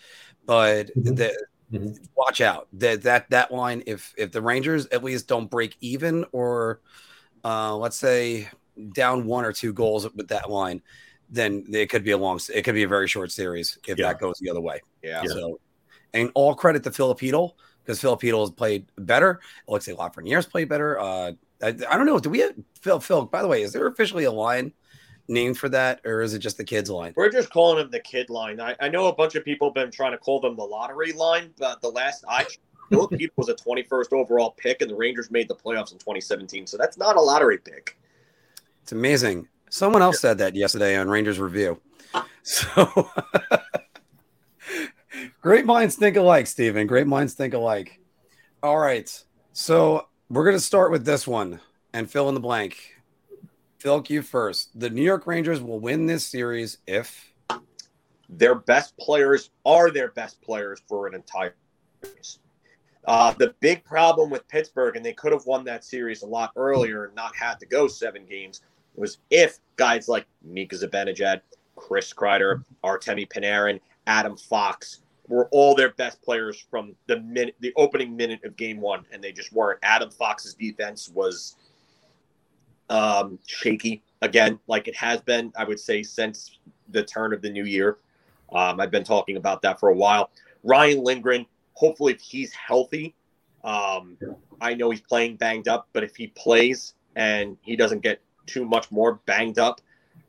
[0.45, 1.15] but mm-hmm.
[1.15, 1.93] the, mm-hmm.
[2.17, 6.25] watch out that that that line if if the Rangers at least don't break even
[6.33, 6.81] or
[7.45, 8.49] uh, let's say
[8.93, 10.83] down one or two goals with that line,
[11.31, 14.09] then it could be a long, it could be a very short series if yeah.
[14.09, 14.81] that goes the other way.
[15.03, 15.23] Yeah.
[15.25, 15.61] So,
[16.13, 17.55] and all credit to Filipino
[17.87, 19.41] because Filipino has played better.
[19.69, 20.99] Like Lafreniere's played better.
[20.99, 22.19] Uh, I, I, don't know.
[22.19, 23.01] Do we have Phil?
[23.01, 24.73] Phil, by the way, is there officially a line
[25.29, 27.13] named for that, or is it just the kids line?
[27.17, 28.61] We're just calling them the kid line.
[28.61, 31.13] I, I know a bunch of people have been trying to call them the lottery
[31.13, 32.47] line, but the last I
[32.91, 36.67] Filipino was a 21st overall pick, and the Rangers made the playoffs in 2017.
[36.67, 37.99] So that's not a lottery pick.
[38.83, 39.49] It's amazing.
[39.71, 41.81] Someone else said that yesterday on Rangers Review.
[42.43, 43.11] So
[45.47, 46.89] great minds think alike, Stephen.
[46.89, 48.01] Great minds think alike.
[48.65, 49.09] All right.
[49.53, 51.61] So we're going to start with this one
[51.93, 53.01] and fill in the blank.
[53.79, 54.77] Phil, you first.
[54.79, 57.33] The New York Rangers will win this series if
[58.29, 61.55] their best players are their best players for an entire
[62.03, 62.41] series.
[63.05, 66.51] Uh, the big problem with Pittsburgh, and they could have won that series a lot
[66.57, 68.63] earlier and not had to go seven games,
[68.97, 71.41] was if guys like Mika Zibanejad,
[71.77, 73.79] Chris Kreider, Artemi Panarin,
[74.09, 78.81] Adam Fox were all their best players from the minute, the opening minute of game
[78.81, 79.79] one, and they just weren't.
[79.83, 81.57] Adam Fox's defense was
[82.89, 86.59] um, shaky again, like it has been, I would say, since
[86.89, 87.99] the turn of the new year.
[88.53, 90.31] Um, I've been talking about that for a while.
[90.63, 93.15] Ryan Lindgren, hopefully, if he's healthy,
[93.65, 94.17] um,
[94.61, 98.65] I know he's playing banged up, but if he plays and he doesn't get too
[98.65, 99.81] much more banged up,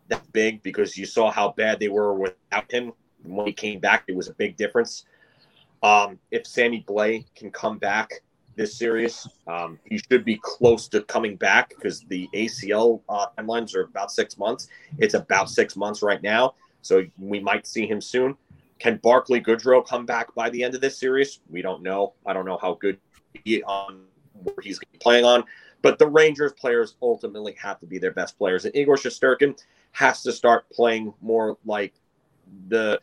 [0.08, 2.94] that's big because you saw how bad they were without him.
[3.24, 5.06] When he came back, it was a big difference.
[5.84, 8.12] Um, if Sammy Blais can come back
[8.56, 13.76] this series, um, he should be close to coming back because the ACL uh, timelines
[13.76, 14.70] are about six months.
[14.98, 18.36] It's about six months right now, so we might see him soon.
[18.80, 21.40] Can Barclay Goodrow come back by the end of this series?
[21.50, 22.14] We don't know.
[22.26, 23.00] I don't know how good
[23.44, 24.06] he on
[24.44, 25.44] where he's playing on.
[25.82, 28.66] But the Rangers players ultimately have to be their best players.
[28.66, 29.58] And Igor Shesterkin
[29.92, 31.94] has to start playing more like
[32.68, 33.00] the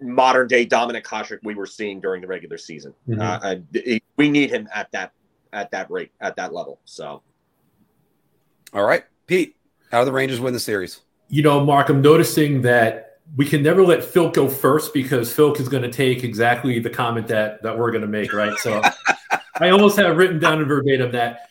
[0.00, 2.94] modern day Dominik Hasek we were seeing during the regular season.
[3.08, 3.20] Mm-hmm.
[3.20, 5.12] Uh, we need him at that
[5.52, 6.80] at that rate at that level.
[6.84, 7.22] So,
[8.72, 9.56] all right, Pete,
[9.90, 11.00] how do the Rangers win the series?
[11.28, 15.52] You know, Mark, I'm noticing that we can never let Phil go first because Phil
[15.54, 18.56] is going to take exactly the comment that that we're going to make, right?
[18.58, 18.80] So,
[19.60, 21.50] I almost have written down in verbatim that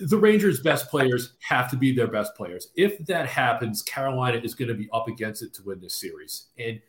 [0.00, 2.68] the Rangers' best players have to be their best players.
[2.76, 6.46] If that happens, Carolina is going to be up against it to win this series.
[6.58, 6.80] And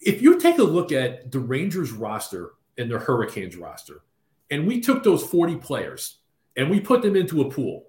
[0.00, 4.02] if you take a look at the Rangers roster and the Hurricanes roster,
[4.50, 6.18] and we took those 40 players
[6.56, 7.86] and we put them into a pool,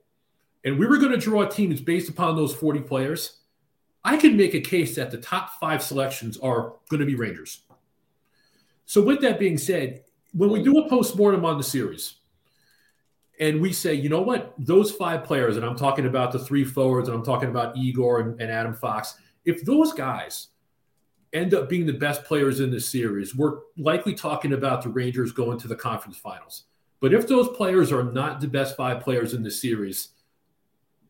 [0.63, 3.39] and we were going to draw teams based upon those 40 players,
[4.03, 7.63] I could make a case that the top five selections are going to be Rangers.
[8.85, 12.15] So, with that being said, when we do a postmortem on the series,
[13.41, 16.63] and we say, you know what, those five players, and I'm talking about the three
[16.63, 20.49] forwards, and I'm talking about Igor and, and Adam Fox, if those guys
[21.33, 25.31] end up being the best players in this series, we're likely talking about the Rangers
[25.31, 26.65] going to the conference finals.
[26.99, 30.09] But if those players are not the best five players in the series,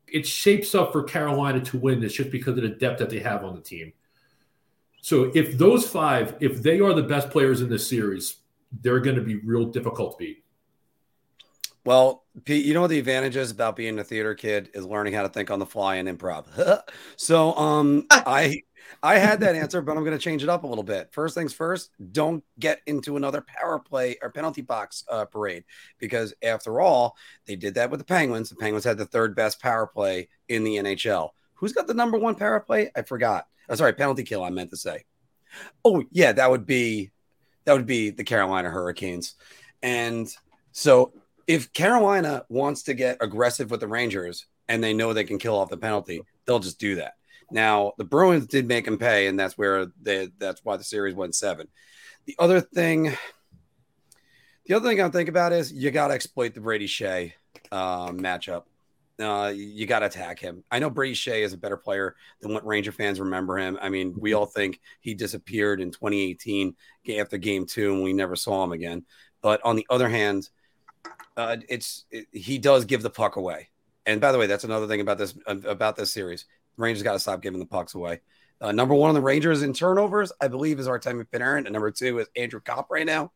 [0.08, 3.20] it shapes up for Carolina to win this just because of the depth that they
[3.20, 3.92] have on the team.
[5.02, 8.38] So if those five, if they are the best players in this series,
[8.82, 10.46] they're going to be real difficult to beat.
[11.84, 15.24] Well, Pete, you know what the advantages about being a theater kid is learning how
[15.24, 16.46] to think on the fly and improv.
[17.16, 18.62] so, um, I
[19.02, 21.10] I had that answer, but I'm going to change it up a little bit.
[21.12, 25.64] First things first, don't get into another power play or penalty box uh, parade
[25.98, 27.16] because, after all,
[27.46, 28.50] they did that with the Penguins.
[28.50, 31.30] The Penguins had the third best power play in the NHL.
[31.56, 32.92] Who's got the number one power play?
[32.96, 33.48] I forgot.
[33.70, 34.44] Oh, sorry, penalty kill.
[34.44, 35.06] I meant to say.
[35.84, 37.12] Oh yeah, that would be
[37.66, 39.36] that would be the Carolina Hurricanes,
[39.82, 40.34] and
[40.72, 41.14] so
[41.48, 45.58] if Carolina wants to get aggressive with the Rangers and they know they can kill
[45.58, 47.14] off the penalty, they'll just do that.
[47.52, 51.16] Now, the Bruins did make them pay, and that's where they that's why the series
[51.16, 51.68] went seven.
[52.26, 53.16] The other thing,
[54.66, 57.34] the other thing I'm thinking about is you got to exploit the Brady Skjei
[57.72, 58.64] uh, matchup.
[59.20, 60.64] Uh, you got to attack him.
[60.72, 63.78] I know Brady Skjei is a better player than what Ranger fans remember him.
[63.82, 66.76] I mean, we all think he disappeared in 2018
[67.20, 69.06] after game two and we never saw him again.
[69.42, 70.50] But on the other hand,
[71.38, 73.70] uh, it's it, he does give the puck away.
[74.06, 76.46] And by the way, that's another thing about this about this series.
[76.78, 78.22] Rangers got to stop giving the pucks away.
[78.60, 81.66] Uh, number one on the Rangers in turnovers, I believe, is our time Artemi Panarin,
[81.66, 83.32] and number two is Andrew Copp right now.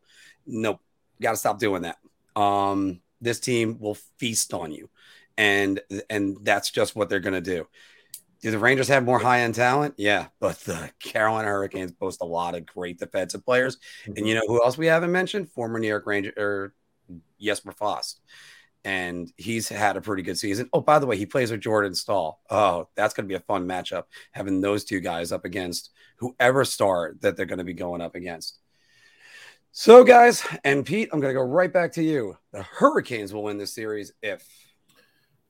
[0.46, 0.80] Nope,
[1.20, 1.98] got to stop doing that.
[2.40, 4.88] Um, this team will feast on you,
[5.36, 5.80] and
[6.10, 7.66] and that's just what they're going to do.
[8.42, 9.94] Do the Rangers have more high end talent?
[9.96, 13.78] Yeah, but the Carolina Hurricanes boast a lot of great defensive players.
[14.02, 14.12] Mm-hmm.
[14.16, 15.50] And you know who else we haven't mentioned?
[15.50, 16.74] Former New York Ranger or
[17.40, 18.20] Jesper Fast.
[18.84, 20.68] and he's had a pretty good season.
[20.72, 22.40] Oh, by the way, he plays with Jordan Staal.
[22.48, 26.64] Oh, that's going to be a fun matchup having those two guys up against whoever
[26.64, 28.58] star that they're going to be going up against.
[29.72, 32.38] So, guys, and Pete, I'm going to go right back to you.
[32.52, 34.48] The Hurricanes will win this series if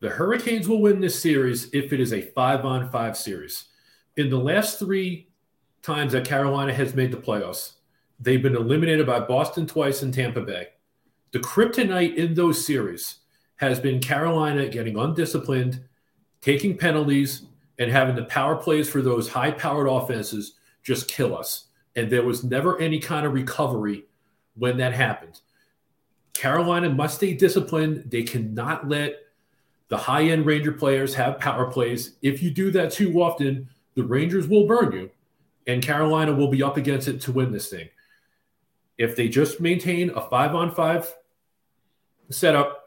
[0.00, 3.66] the Hurricanes will win this series if it is a five on five series.
[4.16, 5.28] In the last three
[5.82, 7.74] times that Carolina has made the playoffs,
[8.18, 10.68] they've been eliminated by Boston twice and Tampa Bay.
[11.32, 13.16] The kryptonite in those series
[13.56, 15.82] has been Carolina getting undisciplined,
[16.40, 17.46] taking penalties,
[17.78, 21.66] and having the power plays for those high powered offenses just kill us.
[21.94, 24.04] And there was never any kind of recovery
[24.56, 25.40] when that happened.
[26.34, 28.10] Carolina must stay disciplined.
[28.10, 29.16] They cannot let
[29.88, 32.16] the high end Ranger players have power plays.
[32.22, 35.10] If you do that too often, the Rangers will burn you,
[35.66, 37.88] and Carolina will be up against it to win this thing.
[38.98, 41.14] If they just maintain a five on five
[42.30, 42.82] setup,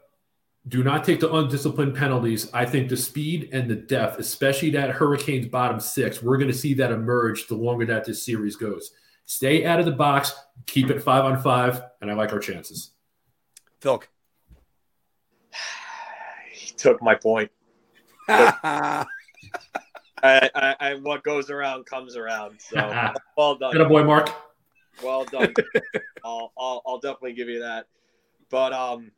[0.68, 2.50] do not take the undisciplined penalties.
[2.52, 6.56] I think the speed and the depth, especially that Hurricanes bottom six, we're going to
[6.56, 8.90] see that emerge the longer that this series goes.
[9.24, 10.34] Stay out of the box,
[10.66, 12.90] keep it five on five, and I like our chances.
[13.80, 14.02] Phil.
[16.52, 17.50] He took my point.
[18.28, 19.06] I,
[20.22, 22.60] I, I, what goes around comes around.
[22.60, 22.76] So
[23.36, 23.72] well done.
[23.72, 24.30] Good boy, Mark.
[25.02, 25.54] Well done.
[26.24, 27.86] I'll, I'll, I'll definitely give you that.
[28.50, 29.12] But um,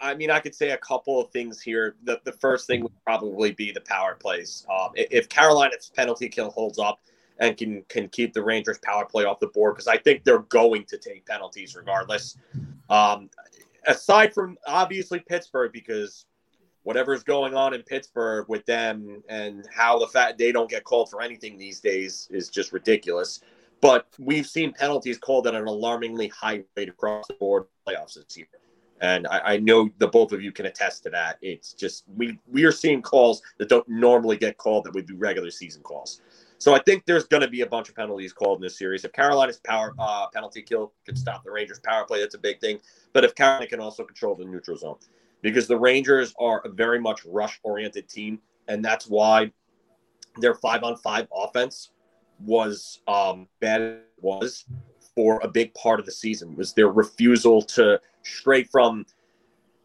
[0.00, 1.96] I mean, I could say a couple of things here.
[2.04, 4.66] The, the first thing would probably be the power plays.
[4.70, 7.00] Um, if Carolina's penalty kill holds up
[7.38, 10.40] and can can keep the Rangers power play off the board, because I think they're
[10.40, 12.36] going to take penalties regardless.
[12.90, 13.30] Um,
[13.86, 16.26] aside from obviously Pittsburgh, because
[16.82, 21.10] whatever's going on in Pittsburgh with them and how the fact they don't get called
[21.10, 23.40] for anything these days is just ridiculous.
[23.82, 28.36] But we've seen penalties called at an alarmingly high rate across the board playoffs this
[28.38, 28.46] year
[29.02, 31.36] and I, I, know the both of you can attest to that.
[31.42, 35.14] It's just we we are seeing calls that don't normally get called that would be
[35.14, 36.22] regular season calls.
[36.58, 39.04] So I think there's going to be a bunch of penalties called in this series.
[39.04, 42.60] If Carolina's power uh, penalty kill can stop the Rangers' power play, that's a big
[42.60, 42.78] thing.
[43.12, 44.98] But if Carolina can also control the neutral zone,
[45.40, 49.50] because the Rangers are a very much rush-oriented team, and that's why
[50.36, 51.90] their five-on-five offense
[52.40, 54.00] was um, bad.
[54.20, 54.64] Was
[55.14, 59.04] for a big part of the season was their refusal to stray from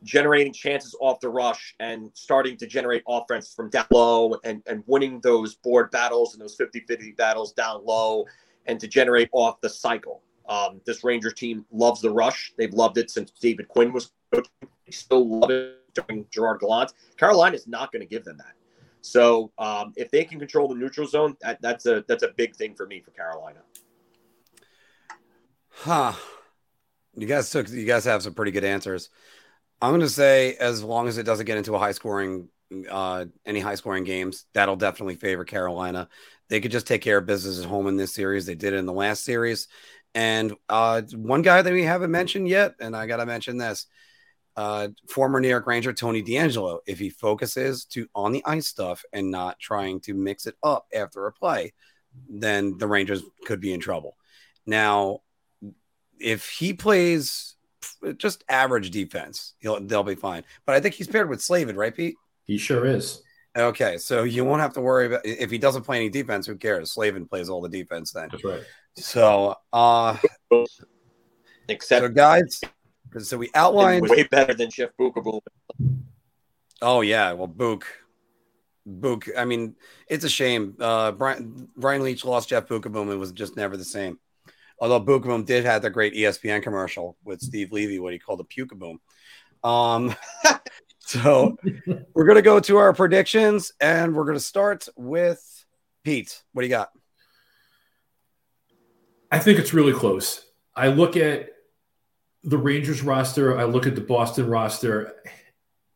[0.03, 4.83] generating chances off the rush and starting to generate offense from down low and, and
[4.85, 8.25] winning those board battles and those 50-50 battles down low
[8.67, 10.21] and to generate off the cycle.
[10.47, 12.53] Um, this Ranger team loves the rush.
[12.57, 14.51] They've loved it since David Quinn was coaching.
[14.61, 16.93] They still love it during Gerard Gallant.
[17.17, 18.53] Carolina is not going to give them that.
[19.01, 22.55] So um, if they can control the neutral zone, that, that's a that's a big
[22.55, 23.59] thing for me for Carolina.
[25.69, 26.13] Huh.
[27.15, 29.09] You guys took you guys have some pretty good answers.
[29.81, 32.49] I'm gonna say as long as it doesn't get into a high scoring
[32.89, 36.09] uh any high scoring games, that'll definitely favor Carolina.
[36.49, 38.45] They could just take care of business at home in this series.
[38.45, 39.67] They did it in the last series.
[40.15, 43.85] And uh one guy that we haven't mentioned yet, and I gotta mention this.
[44.57, 49.05] Uh, former New York Ranger Tony DeAngelo, if he focuses to on the ice stuff
[49.13, 51.73] and not trying to mix it up after a play,
[52.27, 54.17] then the Rangers could be in trouble.
[54.65, 55.21] Now,
[56.19, 57.55] if he plays
[58.17, 60.43] just average defense, he'll they'll be fine.
[60.65, 62.15] But I think he's paired with Slavin, right, Pete?
[62.43, 63.21] He sure is.
[63.55, 66.47] Okay, so you won't have to worry about if he doesn't play any defense.
[66.47, 66.91] Who cares?
[66.93, 68.29] Slavin plays all the defense then.
[68.31, 68.63] That's right.
[68.95, 70.17] So, uh,
[71.67, 72.61] except so guys,
[73.19, 75.41] so we outlined way better than Jeff Beukeboom.
[76.81, 77.85] Oh yeah, well Book,
[78.85, 79.27] Book.
[79.37, 79.75] I mean,
[80.07, 80.75] it's a shame.
[80.79, 84.19] Uh, Brian Brian Leetch lost Jeff Beukeboom and was just never the same.
[84.79, 88.43] Although Boom did have the great ESPN commercial with Steve Levy, what he called a
[88.43, 88.99] Pukaboom.
[89.63, 90.15] Um,
[90.99, 91.57] so
[92.13, 95.65] we're going to go to our predictions and we're going to start with
[96.03, 96.43] Pete.
[96.53, 96.91] What do you got?
[99.31, 100.45] I think it's really close.
[100.75, 101.49] I look at
[102.43, 105.15] the Rangers roster, I look at the Boston roster.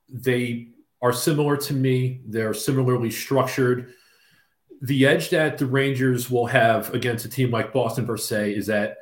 [0.09, 0.69] They
[1.01, 3.93] are similar to me, they're similarly structured
[4.81, 8.67] the edge that the Rangers will have against a team like Boston per se is
[8.67, 8.97] that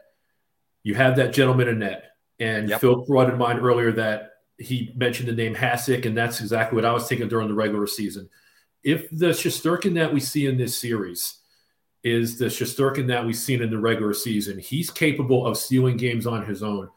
[0.84, 2.12] you have that gentleman in net.
[2.40, 2.82] And yep.
[2.82, 6.86] Phil brought in mind earlier that he mentioned the name Hasek, and that's exactly what
[6.86, 8.30] I was thinking during the regular season.
[8.84, 11.40] If the Shesterkin that we see in this series
[12.04, 16.28] is the Shesterkin that we've seen in the regular season, he's capable of stealing games
[16.28, 16.90] on his own.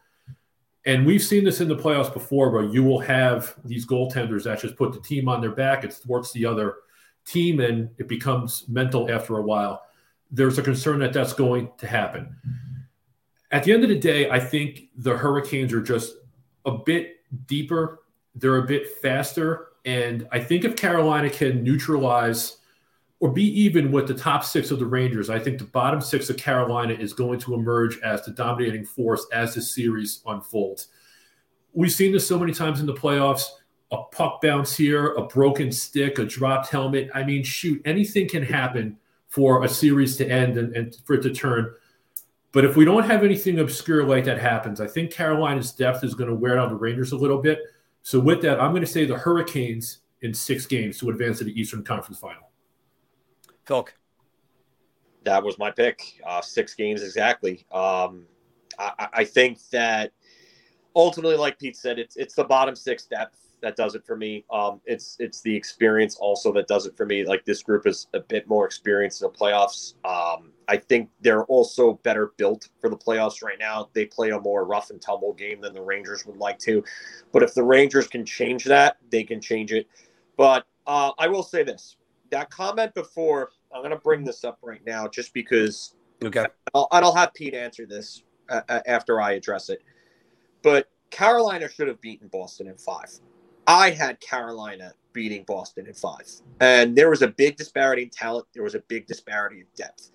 [0.85, 4.59] And we've seen this in the playoffs before where you will have these goaltenders that
[4.59, 5.83] just put the team on their back.
[5.83, 6.75] It thwarts the other
[7.25, 9.83] team and it becomes mental after a while,
[10.29, 12.35] there's a concern that that's going to happen.
[13.51, 16.15] At the end of the day, I think the Hurricanes are just
[16.65, 17.17] a bit
[17.47, 17.99] deeper
[18.35, 19.67] They're a bit faster.
[19.85, 22.57] And I think if Carolina can neutralize
[23.23, 26.29] or be even with the top six of the Rangers, I think the bottom six
[26.29, 30.89] of Carolina is going to emerge as the dominating force as the series unfolds.
[31.71, 33.45] We've seen this so many times in the playoffs
[33.93, 37.11] a puck bounce here, a broken stick, a dropped helmet.
[37.13, 38.97] I mean, shoot, anything can happen
[39.29, 41.73] for a series to end and, and for it to turn.
[42.51, 46.13] But if we don't have anything obscure like that happens, I think Carolina's depth is
[46.13, 47.59] going to wear down the Rangers a little bit.
[48.01, 51.45] So with that, I'm going to say the Hurricanes in six games to advance to
[51.45, 52.49] the Eastern Conference Final.
[53.65, 53.87] Phil.
[55.23, 56.19] That was my pick.
[56.25, 57.65] Uh, six games exactly.
[57.71, 58.25] Um,
[58.77, 60.11] I, I, think that
[60.95, 64.43] ultimately, like Pete said, it's it's the bottom six depth that does it for me.
[64.51, 67.25] Um, it's it's the experience also that does it for me.
[67.25, 69.93] Like this group is a bit more experienced in the playoffs.
[70.05, 73.89] Um, I think they're also better built for the playoffs right now.
[73.93, 76.83] They play a more rough and tumble game than the Rangers would like to.
[77.31, 79.87] But if the Rangers can change that, they can change it.
[80.37, 81.95] But uh, I will say this
[82.33, 85.95] that comment before, I'm going to bring this up right now just because.
[86.23, 86.45] Okay.
[86.73, 89.83] I'll, and I'll have Pete answer this uh, uh, after I address it.
[90.61, 93.11] But Carolina should have beaten Boston in five.
[93.67, 96.29] I had Carolina beating Boston in five.
[96.59, 100.09] And there was a big disparity in talent, there was a big disparity in depth.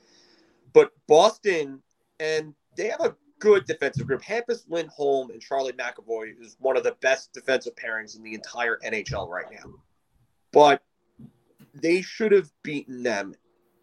[0.73, 1.83] But Boston,
[2.21, 4.23] and they have a good defensive group.
[4.23, 8.79] Hampus Lindholm and Charlie McAvoy is one of the best defensive pairings in the entire
[8.85, 9.71] NHL right now.
[10.53, 10.83] But
[11.75, 13.35] they should have beaten them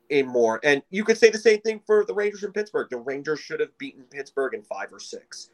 [0.09, 0.59] in more.
[0.63, 2.89] And you could say the same thing for the Rangers in Pittsburgh.
[2.89, 5.49] The Rangers should have beaten Pittsburgh in five or six.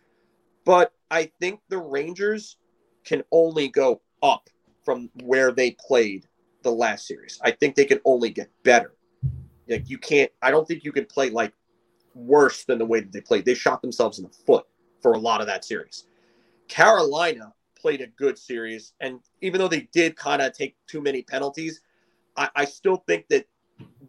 [0.66, 2.58] But I think the Rangers
[3.04, 4.50] can only go up
[4.84, 6.28] from where they played
[6.64, 7.40] the last series.
[7.44, 8.94] I think they can only get better.
[9.68, 10.32] Like you can't.
[10.42, 11.54] I don't think you can play like
[12.14, 13.46] worse than the way that they played.
[13.46, 14.66] They shot themselves in the foot
[15.02, 16.06] for a lot of that series.
[16.68, 21.24] Carolina played a good series, and even though they did kind of take too many
[21.24, 21.82] penalties,
[22.38, 23.46] I, I still think that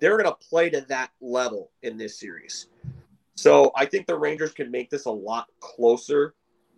[0.01, 2.68] they're going to play to that level in this series.
[3.35, 6.35] So I think the Rangers can make this a lot closer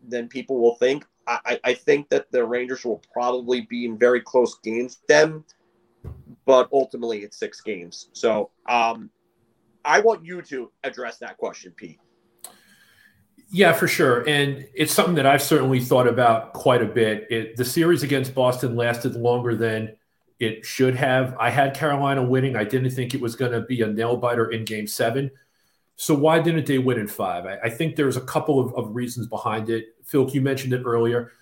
[0.06, 1.04] than people will think.
[1.26, 5.44] I, I think that the Rangers will probably be in very close games with them,
[6.44, 8.10] but ultimately it's six games.
[8.12, 9.10] So um,
[9.84, 11.98] I want you to address that question, Pete.
[13.50, 14.28] Yeah, for sure.
[14.28, 17.26] And it's something that I've certainly thought about quite a bit.
[17.30, 19.96] It, the series against Boston lasted longer than
[20.44, 21.36] it should have.
[21.38, 22.56] I had Carolina winning.
[22.56, 25.30] I didn't think it was going to be a nail biter in game seven.
[25.96, 27.46] So why didn't they win in five?
[27.46, 29.94] I, I think there's a couple of, of, reasons behind it.
[30.04, 31.32] Phil, you mentioned it earlier.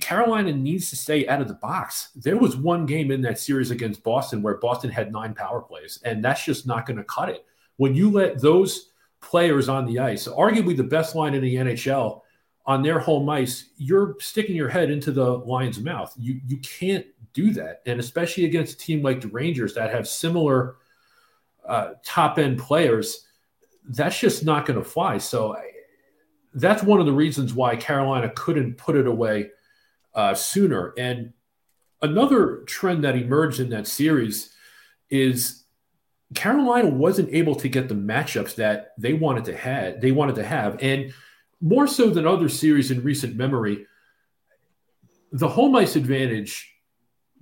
[0.00, 2.10] Carolina needs to stay out of the box.
[2.16, 6.00] There was one game in that series against Boston where Boston had nine power plays,
[6.04, 7.44] and that's just not going to cut it.
[7.76, 8.90] When you let those
[9.20, 12.22] players on the ice, arguably the best line in the NHL,
[12.66, 16.14] on their home ice, you're sticking your head into the lion's mouth.
[16.18, 20.08] You you can't do that, and especially against a team like the Rangers that have
[20.08, 20.76] similar
[21.66, 23.24] uh, top end players
[23.88, 25.18] that's just not going to fly.
[25.18, 25.56] So
[26.54, 29.50] that's one of the reasons why Carolina couldn't put it away
[30.14, 30.94] uh, sooner.
[30.96, 31.32] And
[32.00, 34.54] another trend that emerged in that series
[35.10, 35.64] is
[36.34, 40.00] Carolina wasn't able to get the matchups that they wanted to have.
[40.00, 41.12] They wanted to have, and
[41.60, 43.86] more so than other series in recent memory,
[45.32, 46.70] the home ice advantage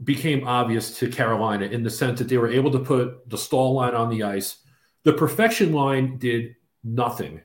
[0.03, 3.75] became obvious to Carolina in the sense that they were able to put the Staal
[3.75, 4.63] line on the ice
[5.05, 6.55] the perfection line did
[6.85, 7.41] nothing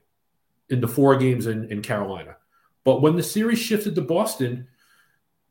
[0.69, 2.37] in the four games in, in Carolina.
[2.83, 4.67] But when the series shifted to Boston,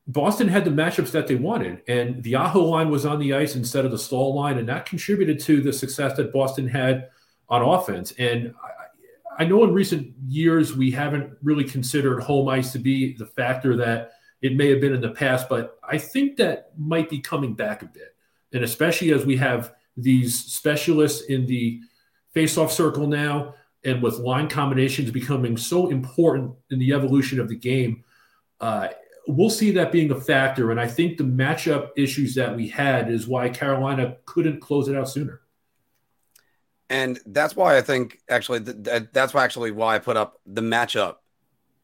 [0.07, 3.57] Boston had the matchups that they wanted, and the Aho line was on the ice
[3.57, 7.09] instead of the Staal line, and that contributed to the success that Boston had
[7.49, 8.13] on offense.
[8.19, 8.55] And
[9.39, 13.77] I, know in recent years we haven't really considered home ice to be the factor
[13.77, 14.13] that
[14.43, 17.83] it may have been in the past, but I think that might be coming back
[17.83, 18.15] a bit,
[18.53, 21.81] and especially as we have these specialists in the
[22.35, 27.57] face-off circle now, and with line combinations becoming so important in the evolution of the
[27.57, 28.05] game,
[28.61, 28.89] uh,
[29.29, 30.71] we'll see that being a factor.
[30.71, 34.97] And I think the matchup issues that we had is why Carolina couldn't close it
[34.97, 35.41] out sooner.
[36.89, 40.61] And that's why I think actually that, that's why actually why I put up the
[40.61, 41.17] matchup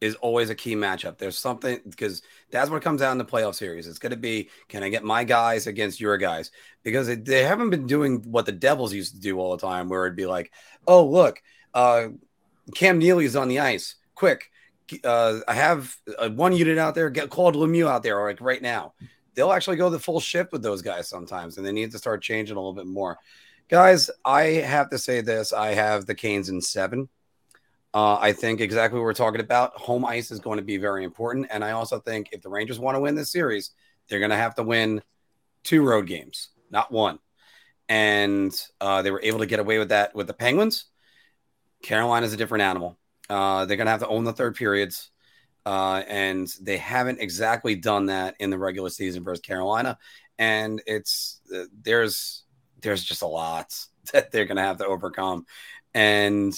[0.01, 1.19] is always a key matchup.
[1.19, 3.87] There's something because that's what comes out in the playoff series.
[3.87, 6.51] It's going to be can I get my guys against your guys
[6.83, 9.89] because it, they haven't been doing what the Devils used to do all the time,
[9.89, 10.53] where it'd be like,
[10.87, 11.43] oh look,
[11.75, 12.09] uh,
[12.75, 14.51] Cam Neely is on the ice, quick.
[15.05, 17.09] Uh, I have uh, one unit out there.
[17.09, 18.95] Get Claude Lemieux out there, like right now.
[19.35, 22.23] They'll actually go the full shift with those guys sometimes, and they need to start
[22.23, 23.19] changing a little bit more.
[23.73, 27.09] Guys, I have to say this: I have the Canes in seven.
[27.95, 29.73] Uh, I think exactly what we're talking about.
[29.79, 31.47] Home ice is going to be very important.
[31.51, 33.71] And I also think if the Rangers want to win this series,
[34.09, 35.01] they're going to have to win
[35.65, 37.19] two road games, not one.
[37.89, 40.85] And uh, they were able to get away with that with the Penguins.
[41.83, 42.99] Carolina is a different animal.
[43.31, 45.11] Uh, they're going to have to own the third periods.
[45.65, 49.97] Uh, and they haven't exactly done that in the regular season versus Carolina.
[50.39, 52.42] And it's uh, there's
[52.83, 53.75] there's just a lot
[54.13, 55.47] that they're going to have to overcome.
[55.95, 56.55] And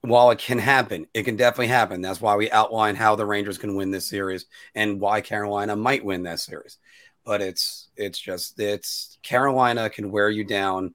[0.00, 2.00] while it can happen, it can definitely happen.
[2.00, 6.04] That's why we outline how the Rangers can win this series and why Carolina might
[6.04, 6.78] win that series.
[7.24, 10.94] But it's it's just it's Carolina can wear you down,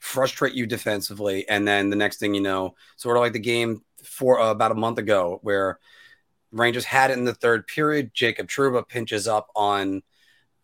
[0.00, 3.82] frustrate you defensively, and then the next thing you know, sort of like the game
[4.02, 5.78] for uh, about a month ago where
[6.50, 8.10] Rangers had it in the third period.
[8.14, 10.02] Jacob Trouba pinches up on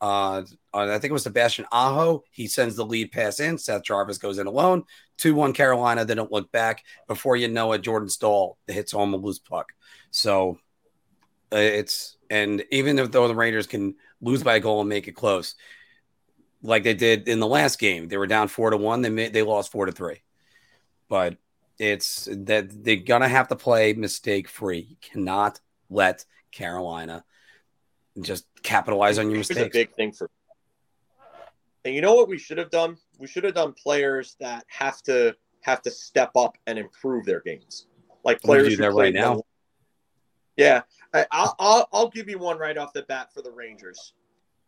[0.00, 0.42] uh,
[0.74, 2.22] I think it was Sebastian Aho.
[2.30, 3.56] He sends the lead pass in.
[3.56, 4.84] Seth Jarvis goes in alone.
[5.18, 6.04] 2 1 Carolina.
[6.04, 6.84] They don't look back.
[7.06, 9.72] Before you know it, Jordan Staal hits home a loose puck.
[10.10, 10.58] So
[11.52, 15.12] uh, it's, and even though the Rangers can lose by a goal and make it
[15.12, 15.54] close,
[16.62, 19.02] like they did in the last game, they were down 4 to 1.
[19.02, 20.20] They made, they lost 4 to 3.
[21.08, 21.36] But
[21.78, 24.86] it's that they're going to have to play mistake free.
[24.90, 27.24] You cannot let Carolina
[28.20, 29.60] just capitalize on your mistakes.
[29.60, 30.30] A big thing for.
[31.84, 32.96] And you know what we should have done?
[33.18, 37.40] We should have done players that have to have to step up and improve their
[37.40, 37.86] games,
[38.24, 39.42] like players that right now.
[40.56, 44.14] Yeah, I, will I'll I'll give you one right off the bat for the Rangers.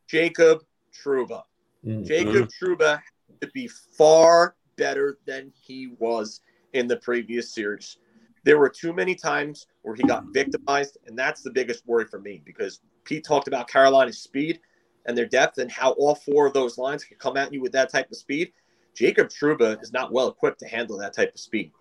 [0.07, 1.42] Jacob Trouba.
[1.84, 2.05] Mm-hmm.
[2.05, 3.01] Jacob Trouba
[3.40, 6.40] to be far better than he was
[6.72, 7.99] in the previous series.
[8.44, 12.20] There were too many times where he got victimized, and that's the biggest worry for
[12.20, 14.61] me because Pete talked about Carolina's speed
[15.07, 17.73] and their depth and how all four of those lines can come at you with
[17.73, 18.53] that type of speed.
[18.95, 21.73] Jacob Trouba is not well equipped to handle that type of speed.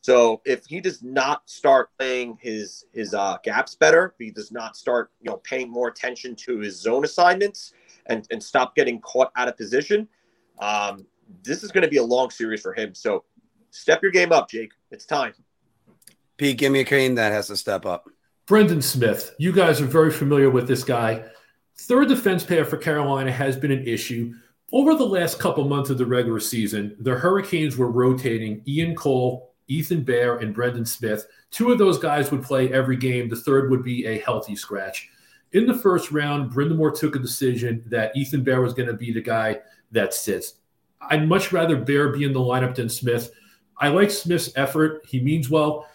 [0.00, 4.52] So if he does not start playing his his uh, gaps better, if he does
[4.52, 7.72] not start you know paying more attention to his zone assignments
[8.06, 10.06] and and stop getting caught out of position,
[10.60, 11.04] um,
[11.42, 12.94] this is going to be a long series for him.
[12.94, 13.24] So
[13.70, 14.70] step your game up, Jake.
[14.92, 15.34] It's time.
[16.36, 18.08] Pete, give me a cane that has to step up.
[18.48, 21.22] Brendan Smith, you guys are very familiar with this guy.
[21.76, 24.32] Third defense pair for Carolina has been an issue.
[24.72, 29.52] Over the last couple months of the regular season, the Hurricanes were rotating Ian Cole,
[29.66, 31.26] Ethan Bear, and Brendan Smith.
[31.50, 33.28] Two of those guys would play every game.
[33.28, 35.10] The third would be a healthy scratch.
[35.52, 39.12] In the first round, Brind'Amour took a decision that Ethan Bear was going to be
[39.12, 39.60] the guy
[39.92, 40.54] that sits.
[41.02, 43.30] I'd much rather Bear be in the lineup than Smith.
[43.76, 45.04] I like Smith's effort.
[45.06, 45.86] He means well.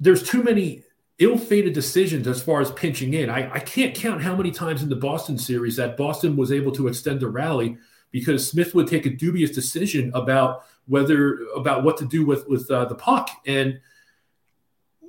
[0.00, 0.84] There's too many
[1.18, 3.28] ill-fated decisions as far as pinching in.
[3.28, 6.72] I, I can't count how many times in the Boston series that Boston was able
[6.72, 7.76] to extend the rally
[8.10, 12.70] because Smith would take a dubious decision about whether about what to do with with
[12.70, 13.80] uh, the puck, and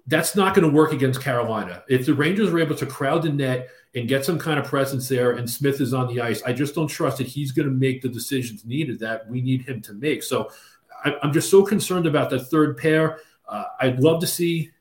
[0.08, 1.84] that's not going to work against Carolina.
[1.88, 5.08] If the Rangers are able to crowd the net and get some kind of presence
[5.08, 7.74] there, and Smith is on the ice, I just don't trust that he's going to
[7.74, 10.24] make the decisions needed that we need him to make.
[10.24, 10.50] So
[11.06, 13.20] I, am just so concerned about that third pair.
[13.48, 14.72] Uh, I'd love to see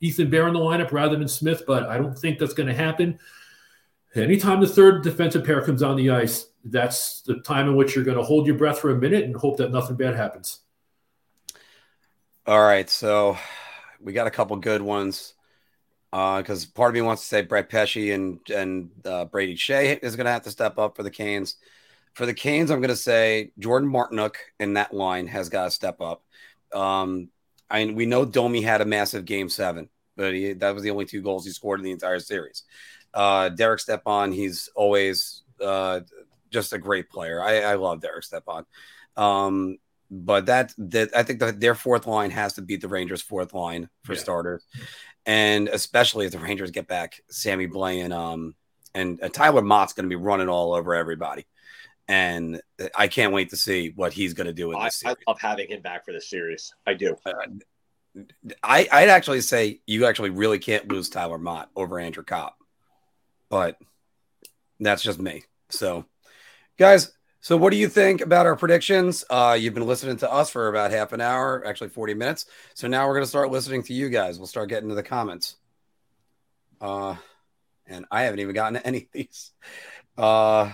[0.00, 2.74] Ethan Bear in the lineup rather than Smith, but I don't think that's going to
[2.74, 3.18] happen.
[4.14, 8.04] Anytime the third defensive pair comes on the ice, that's the time in which you're
[8.04, 10.60] going to hold your breath for a minute and hope that nothing bad happens.
[12.46, 13.36] All right, so
[14.00, 15.34] we got a couple good ones
[16.10, 20.02] because uh, part of me wants to say Brett Pesce and and uh, Brady Skjei
[20.02, 21.56] is going to have to step up for the Canes.
[22.14, 25.70] For the Canes, I'm going to say Jordan Martinook in that line has got to
[25.70, 26.22] step up.
[26.72, 27.28] Um,
[27.70, 30.90] I mean, we know Domi had a massive game seven, but he, that was the
[30.90, 32.64] only two goals he scored in the entire series.
[33.12, 36.00] Uh, Derek Stepan, he's always uh,
[36.50, 37.42] just a great player.
[37.42, 38.64] I, I love Derek Stepan.
[39.16, 39.78] Um,
[40.10, 43.52] but that that I think that their fourth line has to beat the Rangers' fourth
[43.52, 44.20] line for yeah.
[44.20, 44.64] starters,
[45.26, 47.68] and especially if the Rangers get back Sammy
[48.00, 48.54] and um
[48.94, 51.46] and, and Tyler Motte's going to be running all over everybody
[52.08, 52.60] and
[52.94, 55.04] I can't wait to see what he's going to do in this.
[55.04, 56.74] I, I, love having him back for the series.
[56.86, 57.16] I do.
[57.24, 57.32] Uh,
[58.62, 62.56] I I'd actually say you actually really can't lose Tyler Motte over Andrew Copp,
[63.50, 63.78] but
[64.80, 65.44] that's just me.
[65.70, 66.06] So,
[66.78, 67.12] guys.
[67.40, 69.24] So, what do you think about our predictions?
[69.30, 72.46] Uh, you've been listening to us for about half an hour, actually 40 minutes.
[72.74, 74.38] So now we're going to start listening to you guys.
[74.38, 75.54] We'll start getting to the comments.
[76.80, 77.14] Uh,
[77.86, 79.52] and I haven't even gotten to any of these.
[80.16, 80.72] Uh,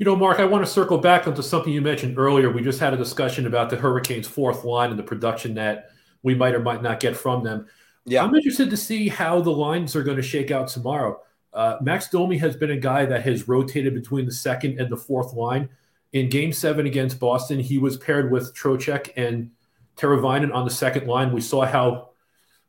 [0.00, 2.50] you know, Mark, I want to circle back onto something you mentioned earlier.
[2.50, 5.90] We just had a discussion about the Hurricanes' fourth line and the production that
[6.22, 7.66] we might or might not get from them.
[8.06, 8.24] Yeah.
[8.24, 11.20] I'm interested to see how the lines are going to shake out tomorrow.
[11.52, 14.96] Uh, Max Domi has been a guy that has rotated between the second and the
[14.96, 15.68] fourth line.
[16.14, 19.50] In game seven against Boston, he was paired with Trocheck and
[19.98, 21.30] Teravainen on the second line.
[21.30, 22.08] We saw how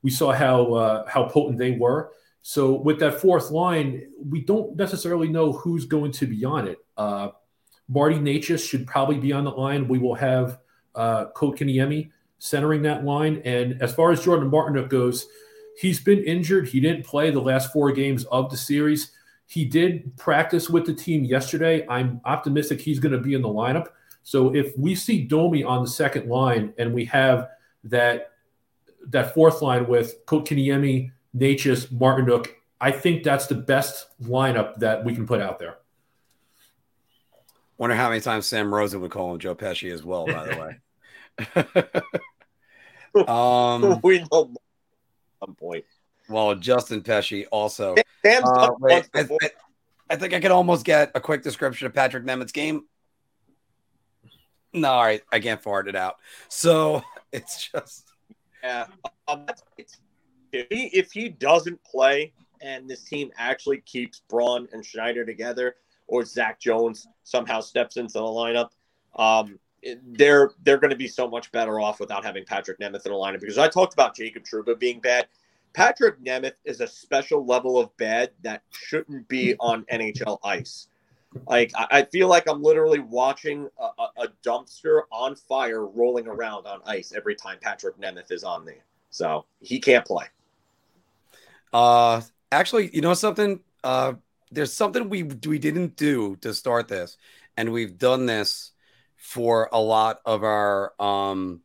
[0.03, 2.11] we saw how uh, how potent they were.
[2.41, 6.79] So with that fourth line, we don't necessarily know who's going to be on it.
[6.97, 7.29] Uh,
[7.87, 9.87] Marty Necas should probably be on the line.
[9.87, 10.59] We will have
[10.95, 13.41] uh, Kotkaniemi centering that line.
[13.45, 15.27] And as far as Jordan Martinook goes,
[15.77, 16.67] he's been injured.
[16.67, 19.11] He didn't play the last four games of the series.
[19.45, 21.85] He did practice with the team yesterday.
[21.87, 23.89] I'm optimistic he's going to be in the lineup.
[24.23, 27.49] So if we see Domi on the second line and we have
[27.83, 28.31] that
[29.07, 32.47] that fourth line with Kotkaniemi, Necas, Martinook,
[32.79, 35.77] I think that's the best lineup that we can put out there.
[37.77, 42.01] Wonder how many times Sam Rosen would call him Joe Pesci as well, by the
[43.15, 43.25] way.
[43.27, 44.53] um, we know
[45.39, 45.85] some point.
[46.29, 47.95] Well, Justin Pesci also.
[48.23, 49.49] Uh, wait, I, I,
[50.11, 52.85] I, think I could almost get a quick description of Patrik Nemeth's game.
[54.73, 56.17] No, all right, I can't fart it out.
[56.47, 58.07] So it's just.
[58.63, 58.85] Yeah,
[59.27, 59.47] um,
[60.51, 65.75] if he if he doesn't play and this team actually keeps Braun and Schneider together,
[66.07, 68.69] or Zach Jones somehow steps into the lineup,
[69.15, 69.57] um,
[70.03, 73.17] they're they're going to be so much better off without having Patrik Nemeth in the
[73.17, 73.39] lineup.
[73.39, 75.27] Because I talked about Jacob Trouba being bad.
[75.73, 80.87] Patrik Nemeth is a special level of bad that shouldn't be on NHL ice.
[81.47, 86.81] Like I feel like I'm literally watching a, a, dumpster on fire rolling around on
[86.85, 88.83] ice every time Patrik Nemeth is on there.
[89.11, 90.25] So he can't play.
[91.73, 93.59] Uh, actually, you know something?
[93.83, 94.13] Uh,
[94.51, 97.17] there's something we we didn't do to start this,
[97.57, 98.71] and we've done this
[99.15, 101.61] for a lot of our um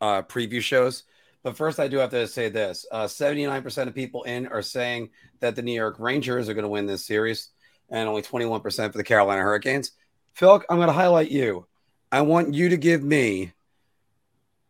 [0.00, 1.04] uh preview shows.
[1.42, 5.10] But first, I do have to say this: uh, 79% of people in are saying
[5.40, 7.48] that the New York Rangers are going to win this series,
[7.88, 9.92] and only 21% for the Carolina Hurricanes.
[10.34, 11.66] Phil, I'm going to highlight you.
[12.12, 13.52] I want you to give me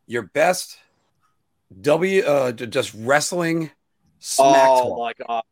[0.06, 0.78] your best
[1.80, 3.70] W, uh, just wrestling
[4.20, 5.42] smack Oh my god!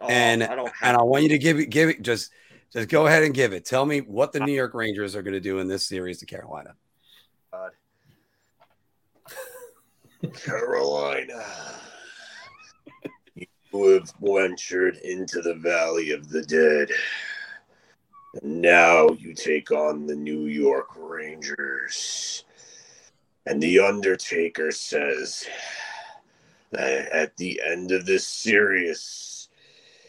[0.00, 2.30] Oh, and I and I want you to give it, give it, just
[2.72, 3.64] just go ahead and give it.
[3.64, 6.26] Tell me what the New York Rangers are going to do in this series to
[6.26, 6.74] Carolina.
[7.52, 7.72] God.
[10.34, 11.44] Carolina.
[13.34, 13.46] you
[13.92, 16.90] have ventured into the valley of the dead.
[18.40, 22.44] And now you take on the New York Rangers.
[23.44, 25.91] And the Undertaker says that
[26.74, 29.48] at the end of this series,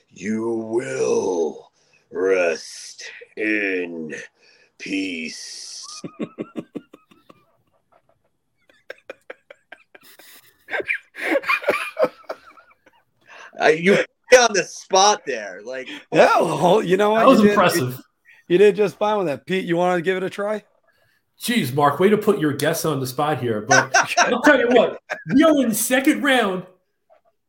[0.10, 1.72] you will
[2.12, 3.04] rest
[3.36, 4.14] in
[4.78, 6.02] peace.
[13.62, 13.98] uh, you
[14.40, 16.40] on the spot there, like yeah.
[16.42, 17.20] Well, you know what?
[17.20, 17.90] That was you impressive.
[17.90, 18.04] Did, you,
[18.48, 19.66] you did just fine with that, Pete.
[19.66, 20.64] You want to give it a try?
[21.44, 23.60] Geez, Mark, way to put your guests on the spot here.
[23.60, 24.98] But I'll tell you what,
[25.36, 26.66] we are in the second round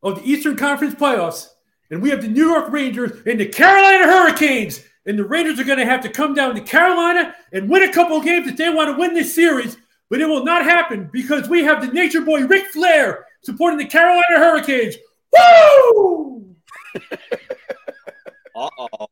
[0.03, 1.47] of the Eastern Conference playoffs,
[1.93, 4.83] and we have the New York Rangers and the Carolina Hurricanes.
[5.07, 7.93] And the Rangers are going to have to come down to Carolina and win a
[7.93, 9.77] couple games if they want to win this series.
[10.11, 13.87] But it will not happen because we have the nature boy Ric Flair supporting the
[13.87, 14.97] Carolina Hurricanes.
[15.33, 16.57] Woo!
[18.57, 19.07] uh oh.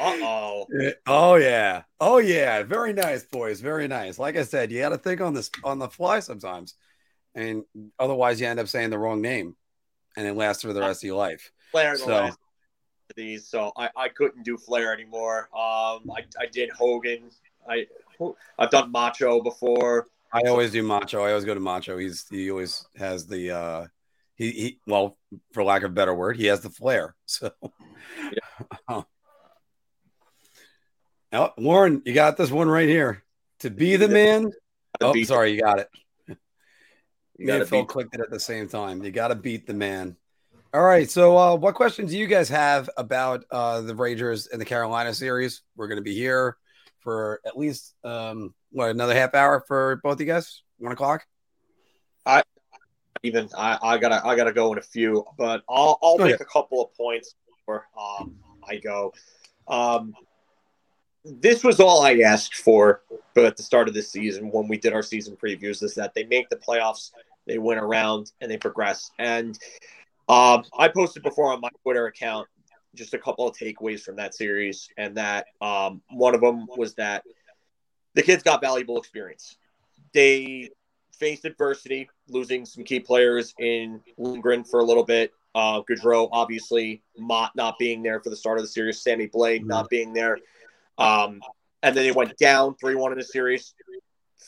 [0.00, 0.66] Oh.
[1.06, 1.82] Oh yeah.
[2.00, 2.62] Oh yeah.
[2.62, 3.60] Very nice, boys.
[3.60, 4.18] Very nice.
[4.18, 6.74] Like I said, you got to think on this on the fly sometimes,
[7.34, 7.64] and
[7.98, 9.56] otherwise you end up saying the wrong name,
[10.16, 11.52] and it lasts for the rest of your life.
[11.70, 12.30] Flair so.
[13.14, 15.48] these, so I, I couldn't do Flair anymore.
[15.54, 17.30] Um, I, I did Hogan.
[17.68, 17.86] I
[18.58, 20.06] I've done Macho before.
[20.32, 21.22] I always do Macho.
[21.22, 21.98] I always go to Macho.
[21.98, 23.86] He's he always has the uh
[24.36, 25.18] he, he well
[25.52, 27.14] for lack of a better word, he has the flair.
[27.26, 27.52] So
[28.32, 29.02] yeah.
[31.32, 33.22] Oh, Warren, you got this one right here.
[33.60, 34.50] To be the man.
[35.00, 35.88] Oh, sorry, you got it.
[37.36, 39.02] You got Phil clicked it at the same time.
[39.02, 40.16] You got to beat the man.
[40.74, 41.10] All right.
[41.10, 45.14] So, uh, what questions do you guys have about uh, the Rangers in the Carolina
[45.14, 45.62] series?
[45.76, 46.56] We're going to be here
[47.00, 50.62] for at least um, what another half hour for both of you guys.
[50.78, 51.26] One o'clock.
[52.26, 52.42] I
[53.22, 56.30] even I, I gotta I gotta go in a few, but I'll I'll oh, make
[56.30, 56.36] yeah.
[56.40, 58.36] a couple of points before um,
[58.68, 59.12] I go.
[59.66, 60.14] Um,
[61.24, 63.02] this was all I asked for,
[63.34, 66.14] but at the start of this season, when we did our season previews, is that
[66.14, 67.10] they make the playoffs,
[67.46, 69.10] they win around, and they progress.
[69.18, 69.58] And
[70.28, 72.48] um, I posted before on my Twitter account
[72.94, 76.94] just a couple of takeaways from that series, and that um, one of them was
[76.94, 77.22] that
[78.14, 79.56] the kids got valuable experience.
[80.12, 80.70] They
[81.12, 85.32] faced adversity, losing some key players in Lindgren for a little bit.
[85.54, 89.64] Uh, Goodrow, obviously, Motte not being there for the start of the series, Sammy Blais
[89.64, 90.38] not being there.
[91.00, 91.40] Um,
[91.82, 93.74] and then they went down 3 1 in the series,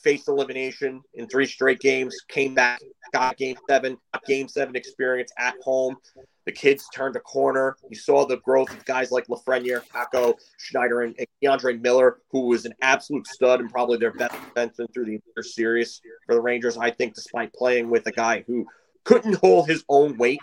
[0.02, 2.80] faced elimination in three straight games, came back,
[3.12, 5.96] got game seven, got game seven experience at home.
[6.44, 7.76] The kids turned a corner.
[7.88, 12.48] You saw the growth of guys like Lafreniere, Kakko, Schneider, and, and K'Andre Miller, who
[12.48, 16.40] was an absolute stud and probably their best defenseman through the entire series for the
[16.40, 16.76] Rangers.
[16.76, 18.66] I think, despite playing with a guy who
[19.04, 20.40] couldn't hold his own weight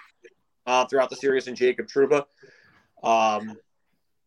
[0.65, 2.25] uh, throughout the series and Jacob Trouba.
[3.03, 3.57] Um,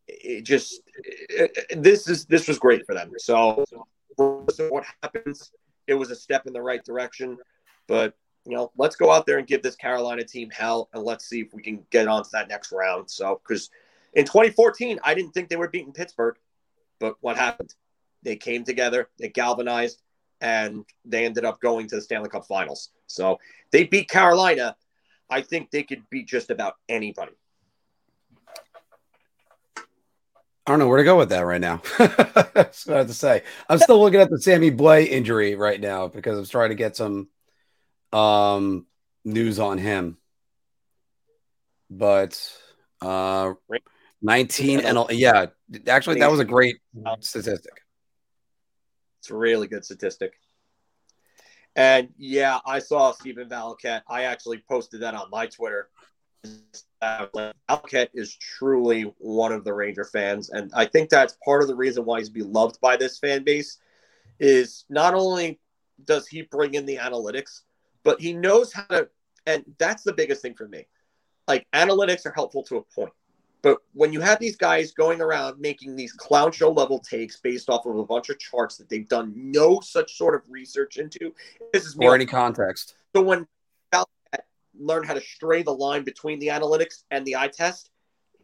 [0.08, 3.12] it just it, this is this was great for them.
[3.18, 3.64] So
[4.16, 5.52] what happens,
[5.86, 7.38] it was a step in the right direction.
[7.86, 11.26] But you know, let's go out there and give this Carolina team hell, and let's
[11.26, 13.10] see if we can get on to that next round.
[13.10, 13.70] So because
[14.14, 16.36] in 2014, I didn't think they were beating Pittsburgh,
[16.98, 17.74] but what happened?
[18.22, 20.02] They came together, they galvanized,
[20.40, 22.90] and they ended up going to the Stanley Cup Finals.
[23.06, 23.38] So
[23.70, 24.76] they beat Carolina.
[25.30, 27.32] I think they could beat just about anybody.
[30.66, 31.82] I don't know where to go with that right now.
[31.98, 33.42] That's what I have to say.
[33.68, 36.94] I'm still looking at the Sammy Blais injury right now because I'm trying to get
[36.94, 37.28] some
[38.12, 38.86] um,
[39.24, 40.18] news on him.
[41.90, 42.40] But
[43.00, 43.54] uh,
[44.22, 45.46] 19 and yeah,
[45.88, 46.76] actually, that was a great
[47.20, 47.72] statistic.
[49.20, 50.32] It's a really good statistic.
[51.74, 54.02] And yeah, I saw Stephen Valiquette.
[54.08, 55.88] I actually posted that on my Twitter
[57.02, 61.74] Alcat is truly one of the Ranger fans, and I think that's part of the
[61.74, 63.78] reason why he's beloved by this fan base.
[64.38, 65.60] Is not only
[66.04, 67.60] does he bring in the analytics,
[68.02, 69.08] but he knows how to,
[69.46, 70.86] and that's the biggest thing for me.
[71.46, 73.12] Like analytics are helpful to a point,
[73.62, 77.68] but when you have these guys going around making these clown show level takes based
[77.68, 81.32] off of a bunch of charts that they've done no such sort of research into,
[81.72, 82.96] this is or any context.
[83.14, 83.46] So when
[84.78, 87.90] learn how to stray the line between the analytics and the eye test,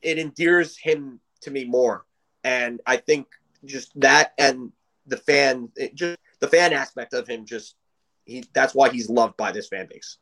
[0.03, 2.05] it endears him to me more.
[2.45, 3.27] And I think
[3.65, 4.73] just that and
[5.07, 7.75] the fan, just the fan aspect of him, just
[8.25, 10.19] he that's why he's loved by this fan base.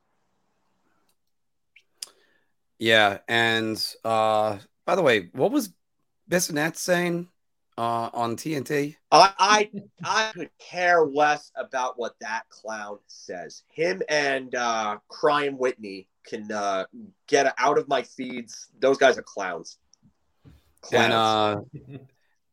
[2.79, 5.73] Yeah, and uh by the way, what was
[6.31, 7.29] Bissonnette saying
[7.79, 8.97] uh, on TNT?
[9.11, 9.71] I, I
[10.05, 13.63] I could care less about what that clown says.
[13.69, 16.87] Him and uh, Crime Whitney can uh,
[17.27, 18.69] get out of my feeds.
[18.79, 19.79] Those guys are clowns.
[20.81, 21.05] clowns.
[21.05, 21.13] And
[21.99, 21.99] uh,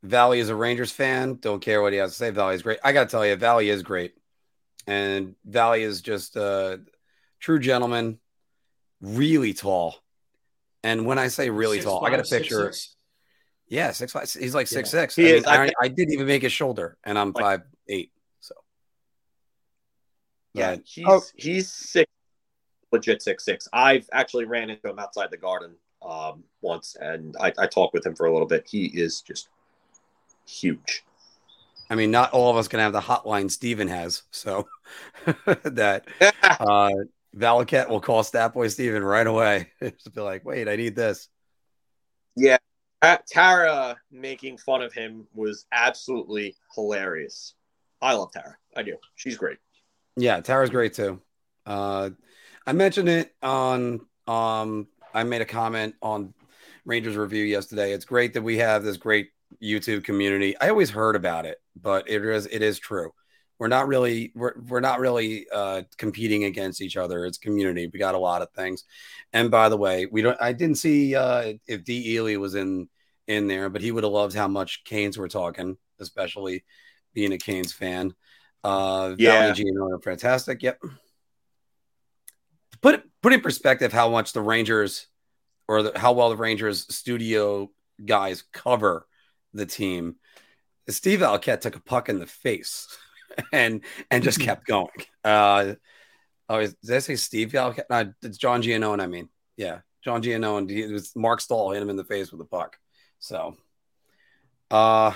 [0.03, 1.35] Valley is a Rangers fan.
[1.35, 2.29] Don't care what he has to say.
[2.29, 2.79] Valley is great.
[2.83, 4.13] I got to tell you, Valley is great,
[4.85, 6.81] and Valley is just a
[7.39, 8.19] true gentleman.
[9.01, 9.95] Really tall,
[10.81, 12.65] and when I say really six tall, five, I got a picture.
[12.65, 12.95] Six, six.
[13.73, 14.31] Yeah, six five.
[14.31, 15.01] He's like six yeah.
[15.01, 15.15] six.
[15.15, 15.45] He I, is.
[15.47, 18.11] Mean, I, I, didn't even make his shoulder, and I'm like, five eight.
[18.39, 18.53] So
[20.53, 21.23] yeah, he's oh.
[21.35, 22.11] he's six,
[22.91, 23.67] legit six six.
[23.73, 25.71] I've actually ran into him outside the garden
[26.07, 28.67] um, once, and I, I talked with him for a little bit.
[28.69, 29.49] He is just
[30.47, 31.03] huge.
[31.89, 34.67] I mean, not all of us can have the hotline Steven has, so
[35.63, 36.05] that
[36.43, 36.91] uh,
[37.35, 39.71] Valiquette will call Stat Boy Steven right away.
[39.81, 41.27] Just be like, wait, I need this.
[42.35, 42.57] Yeah,
[43.27, 47.55] Tara making fun of him was absolutely hilarious.
[48.01, 48.57] I love Tara.
[48.75, 48.97] I do.
[49.15, 49.57] She's great.
[50.15, 51.21] Yeah, Tara's great too.
[51.65, 52.11] Uh,
[52.65, 54.01] I mentioned it on.
[54.27, 56.33] Um, I made a comment on
[56.85, 57.91] Rangers review yesterday.
[57.93, 59.29] It's great that we have this great
[59.61, 60.55] YouTube community.
[60.59, 63.11] I always heard about it, but it is it is true.
[63.63, 67.25] We're not really we're we're not really uh, competing against each other.
[67.25, 67.87] It's community.
[67.87, 68.83] We got a lot of things.
[69.31, 70.35] And by the way, we don't.
[70.41, 72.15] I didn't see uh, if D.
[72.17, 72.89] Ely was in
[73.25, 76.65] in there, but he would have loved how much Canes were talking, especially
[77.13, 78.13] being a Canes fan.
[78.65, 80.61] Uh, yeah, Valley Gino are fantastic.
[80.61, 80.81] Yep.
[82.81, 85.07] Put put in perspective how much the Rangers
[85.69, 87.71] or the, how well the Rangers studio
[88.05, 89.07] guys cover
[89.53, 90.17] the team.
[90.89, 92.97] Steve Valiquette took a puck in the face
[93.53, 93.81] and
[94.11, 94.87] and just kept going.
[95.23, 95.75] Uh,
[96.49, 97.89] oh, did I say Steve Valiquette?
[97.89, 99.01] No, it's John Giannone.
[99.01, 100.69] I mean, yeah, John Giannone.
[100.69, 102.77] It was Marc Staal hit him in the face with a puck.
[103.19, 103.55] So,
[104.69, 105.13] uh,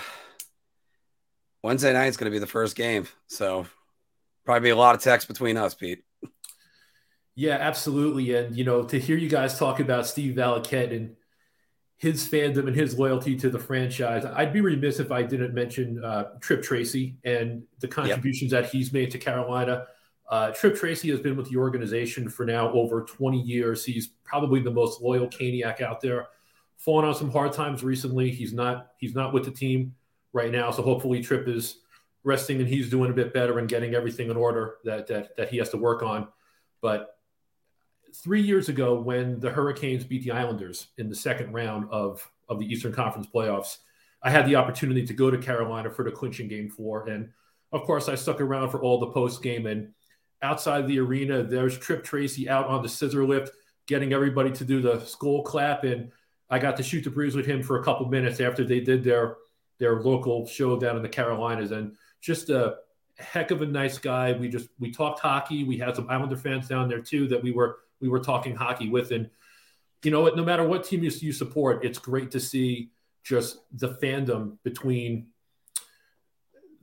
[1.63, 3.07] Wednesday night is going to be the first game.
[3.27, 3.67] So,
[4.45, 6.03] probably be a lot of text between us, Pete.
[7.35, 8.33] Yeah, absolutely.
[8.33, 11.16] And, you know, to hear you guys talk about Steve Valiquette and
[11.97, 16.03] his fandom and his loyalty to the franchise, I'd be remiss if I didn't mention
[16.03, 18.63] uh, Tripp Tracy and the contributions yep.
[18.63, 19.87] that he's made to Carolina.
[20.29, 23.83] Uh, Tripp Tracy has been with the organization for now over 20 years.
[23.83, 26.27] He's probably the most loyal Caniac out there
[26.77, 28.29] fallen on some hard times recently.
[28.29, 29.95] He's not he's not with the team
[30.33, 31.79] right now, so hopefully Tripp is
[32.23, 35.49] resting and he's doing a bit better and getting everything in order that that that
[35.49, 36.27] he has to work on.
[36.81, 37.16] But
[38.23, 42.59] three years ago, when the Hurricanes beat the Islanders in the second round of of
[42.59, 43.77] the Eastern Conference playoffs,
[44.23, 47.29] I had the opportunity to go to Carolina for the clinching game four, and
[47.71, 49.65] of course, I stuck around for all the post game.
[49.65, 49.93] And
[50.41, 53.51] outside the arena, there's Tripp Tracy out on the scissor lift,
[53.87, 55.83] getting everybody to do the skull clap.
[55.83, 56.11] And
[56.49, 59.03] I got to shoot the breeze with him for a couple minutes after they did
[59.03, 59.37] their
[59.79, 61.71] their local show down in the Carolinas.
[61.71, 62.77] And just a
[63.17, 64.31] heck of a nice guy.
[64.31, 65.63] We just we talked hockey.
[65.63, 68.89] We had some Islander fans down there too that we were we were talking hockey
[68.89, 69.11] with.
[69.11, 69.29] And
[70.03, 72.91] you know, no matter what team you support, it's great to see
[73.23, 75.27] just the fandom between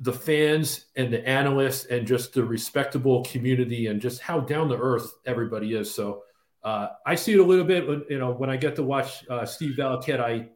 [0.01, 4.77] the fans and the analysts and just the respectable community and just how down to
[4.77, 5.95] earth everybody is.
[5.95, 6.23] So
[6.65, 9.47] uh, I see it a little bit, you know, when I get to watch uh,
[9.47, 10.49] Steve Valiquette, I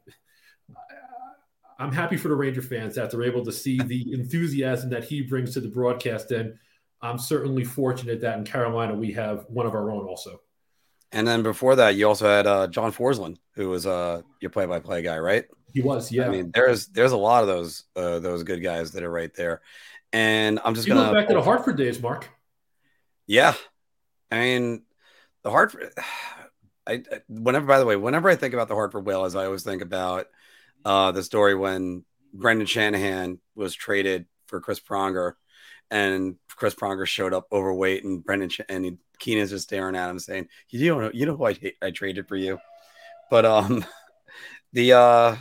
[1.80, 5.22] I'm happy for the Ranger fans that they're able to see the enthusiasm that he
[5.22, 6.32] brings to the broadcast.
[6.32, 6.58] And
[7.00, 10.40] I'm certainly fortunate that in Carolina we have one of our own also.
[11.12, 15.02] And then before that, you also had uh, John Forslund, who was uh, your play-by-play
[15.02, 15.44] guy, right?
[15.72, 16.26] He was, yeah.
[16.26, 19.32] I mean, there's there's a lot of those uh, those good guys that are right
[19.34, 19.62] there.
[20.12, 22.28] And I'm just you gonna look back to the Hartford days, Mark.
[23.26, 23.54] Yeah,
[24.30, 24.82] I mean,
[25.42, 25.92] the Hartford.
[26.86, 29.82] I whenever, by the way, whenever I think about the Hartford Whalers, I always think
[29.82, 30.26] about
[30.86, 35.34] uh, the story when Brendan Shanahan was traded for Chris Pronger,
[35.90, 40.10] and Chris Pronger showed up overweight, and Brendan Sh- and he, Keenan's just staring at
[40.10, 42.58] him, saying, "You don't know, you know who I, I traded for you."
[43.30, 43.84] But um,
[44.72, 45.36] the uh,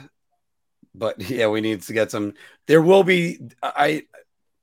[0.93, 2.33] but yeah, we need to get some.
[2.67, 4.03] There will be I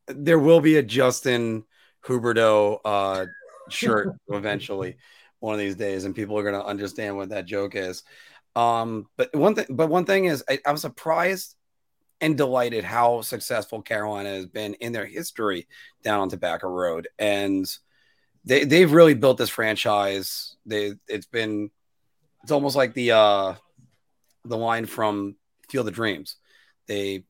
[0.08, 1.64] there will be a Justin
[2.04, 3.26] Huberdeau uh,
[3.68, 4.96] shirt eventually
[5.40, 8.02] one of these days, and people are going to understand what that joke is.
[8.56, 11.56] Um, but one thing, but one thing is, I, I'm surprised
[12.20, 15.66] and delighted how successful Carolina has been in their history
[16.02, 17.66] down on Tobacco Road, and
[18.44, 20.56] they they've really built this franchise.
[20.66, 21.70] They it's been
[22.42, 23.54] it's almost like the uh
[24.44, 25.36] the line from
[25.68, 26.36] Field of Dreams.
[26.86, 27.24] They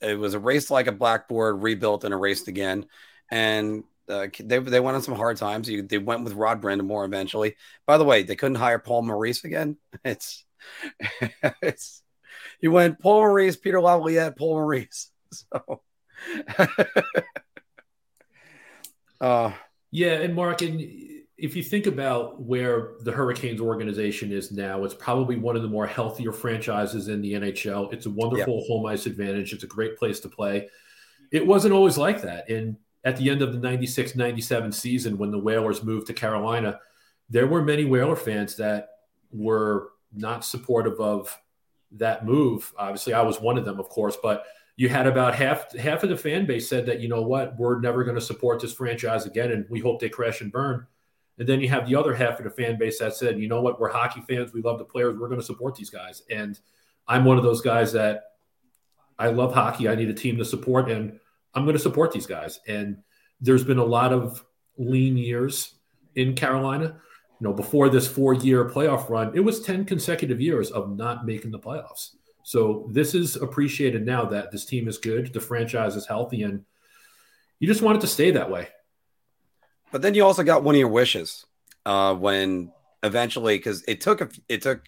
[0.00, 2.86] it was erased like a blackboard, rebuilt and erased again,
[3.30, 5.68] and uh, they they went on some hard times.
[5.68, 7.56] You, they went with Rod Brind'Amour eventually.
[7.86, 9.76] By the way, they couldn't hire Paul Maurice again.
[10.04, 10.44] It's
[11.62, 12.02] it's
[12.60, 15.10] you went Paul Maurice, Peter Laviolette, Paul Maurice.
[15.32, 15.80] So.
[19.20, 19.52] uh,
[19.90, 20.80] yeah, and Mark, and
[21.36, 25.68] if you think about where the Hurricanes organization is now, it's probably one of the
[25.68, 27.92] more healthier franchises in the NHL.
[27.92, 28.66] It's a wonderful yep.
[28.68, 29.52] home ice advantage.
[29.52, 30.68] It's a great place to play.
[31.32, 32.48] It wasn't always like that.
[32.50, 36.78] And at the end of the 96 97 season, when the Whalers moved to Carolina,
[37.30, 38.88] there were many Whaler fans that
[39.32, 41.36] were not supportive of
[41.92, 42.72] that move.
[42.78, 44.44] Obviously, I was one of them, of course, but
[44.80, 47.78] you had about half half of the fan base said that you know what we're
[47.80, 50.86] never going to support this franchise again, and we hope they crash and burn.
[51.36, 53.60] And then you have the other half of the fan base that said, you know
[53.60, 54.54] what, we're hockey fans.
[54.54, 55.18] We love the players.
[55.18, 56.22] We're going to support these guys.
[56.30, 56.58] And
[57.06, 58.22] I'm one of those guys that
[59.18, 59.86] I love hockey.
[59.86, 61.20] I need a team to support, and
[61.52, 62.58] I'm going to support these guys.
[62.66, 63.02] And
[63.38, 64.42] there's been a lot of
[64.78, 65.74] lean years
[66.14, 66.98] in Carolina.
[67.38, 71.26] You know, before this four year playoff run, it was 10 consecutive years of not
[71.26, 72.12] making the playoffs.
[72.42, 76.64] So this is appreciated now that this team is good, the franchise is healthy, and
[77.58, 78.68] you just want it to stay that way.
[79.92, 81.44] But then you also got one of your wishes
[81.84, 82.72] uh, when
[83.02, 84.82] eventually, because it took a, it took,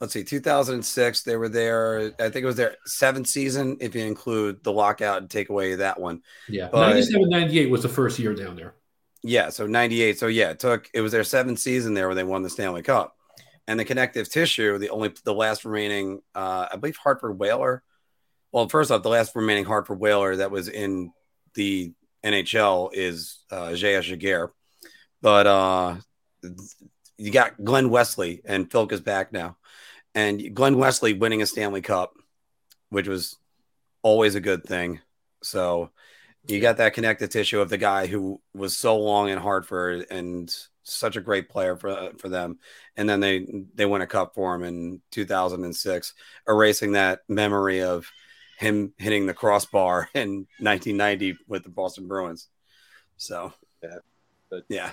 [0.00, 1.22] let's see, 2006.
[1.22, 2.12] They were there.
[2.18, 5.76] I think it was their seventh season, if you include the lockout and take away
[5.76, 6.22] that one.
[6.48, 8.74] Yeah, but, 97, 98 was the first year down there.
[9.22, 10.18] Yeah, so 98.
[10.18, 12.82] So yeah, it took it was their seventh season there where they won the Stanley
[12.82, 13.16] Cup.
[13.66, 17.82] And the connective tissue, the only the last remaining, uh, I believe Hartford Whaler.
[18.52, 21.12] Well, first off, the last remaining Hartford Whaler that was in
[21.54, 21.92] the
[22.24, 24.04] NHL is uh, J.S.
[24.04, 24.50] Giguere.
[25.22, 25.96] But uh,
[27.16, 29.56] you got Glen Wesley, and Philk is back now.
[30.14, 32.12] And Glen Wesley winning a Stanley Cup,
[32.90, 33.36] which was
[34.02, 35.00] always a good thing.
[35.42, 35.90] So
[36.46, 40.54] you got that connective tissue of the guy who was so long in Hartford and
[40.84, 42.58] such a great player for for them.
[42.96, 46.14] And then they they win a cup for him in 2006,
[46.48, 48.10] erasing that memory of–
[48.58, 52.48] him hitting the crossbar in 1990 with the Boston Bruins.
[53.16, 53.98] So, yeah,
[54.50, 54.90] but yeah,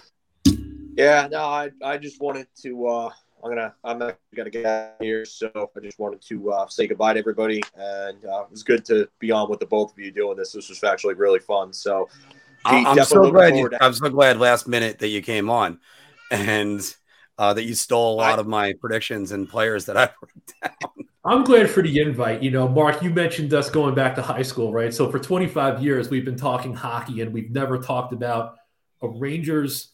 [0.95, 1.27] yeah.
[1.31, 2.87] No, I I just wanted to.
[2.87, 3.09] uh
[3.43, 6.85] I'm gonna I'm not gonna get out here, so I just wanted to uh, say
[6.85, 9.97] goodbye to everybody, and uh, it was good to be on with the both of
[9.97, 10.51] you doing this.
[10.51, 11.73] This was actually really fun.
[11.73, 12.07] So,
[12.65, 15.79] I'm so glad you, to- I'm so glad last minute that you came on,
[16.29, 16.81] and
[17.37, 20.53] uh, that you stole a lot I, of my predictions and players that I wrote
[20.61, 21.07] down.
[21.23, 22.41] I'm glad for the invite.
[22.41, 24.93] You know, Mark, you mentioned us going back to high school, right?
[24.93, 28.55] So for 25 years, we've been talking hockey, and we've never talked about
[29.01, 29.89] a Rangers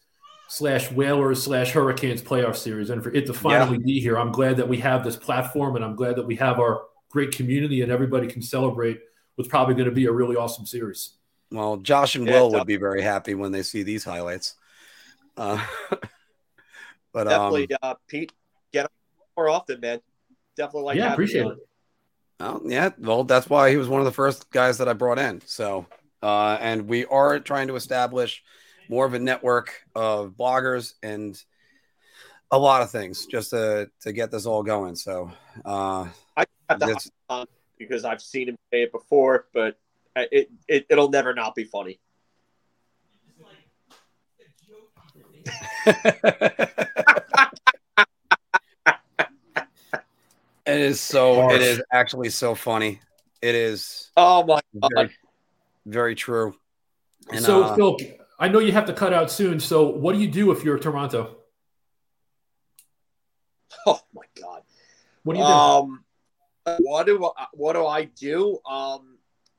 [0.48, 2.90] slash Whalers slash Hurricanes playoff series.
[2.90, 3.86] And for it to finally yeah.
[3.86, 6.60] be here, I'm glad that we have this platform, and I'm glad that we have
[6.60, 9.00] our great community, and everybody can celebrate
[9.36, 11.12] what's probably going to be a really awesome series.
[11.52, 14.56] Well, Josh and Yeah, Will Josh- would be very happy when they see these highlights.
[15.36, 15.64] Uh,
[17.14, 18.32] but Definitely, um, uh, Pete,
[18.74, 18.92] get him
[19.36, 20.02] more often, man.
[20.56, 21.58] Definitely like Yeah, appreciate you it.
[22.40, 25.20] well, yeah, well, that's why he was one of the first guys that I brought
[25.20, 25.42] in.
[25.46, 25.86] So,
[26.22, 28.44] uh, and we are trying to establish
[28.90, 31.42] more of a network of bloggers and
[32.52, 34.96] a lot of things just to to get this all going.
[34.96, 35.32] So,
[35.66, 39.78] uh, I have to it's- hop on because I've seen him say it before, but
[40.32, 42.00] it, it it'll never not be funny.
[45.86, 46.68] it
[50.66, 51.36] is so.
[51.36, 51.56] Harsh.
[51.56, 53.00] It is actually so funny.
[53.42, 54.92] It is Oh my god!
[54.94, 55.10] very,
[55.86, 56.56] very true.
[57.30, 57.98] And, so, uh, Phil,
[58.40, 59.60] I know you have to cut out soon.
[59.60, 61.38] So, what do you do if you're Toronto?
[63.86, 64.64] Oh my god!
[65.24, 65.52] What do you do?
[65.52, 66.04] Um,
[66.80, 68.60] what do I, what do I do?
[68.66, 69.17] Um,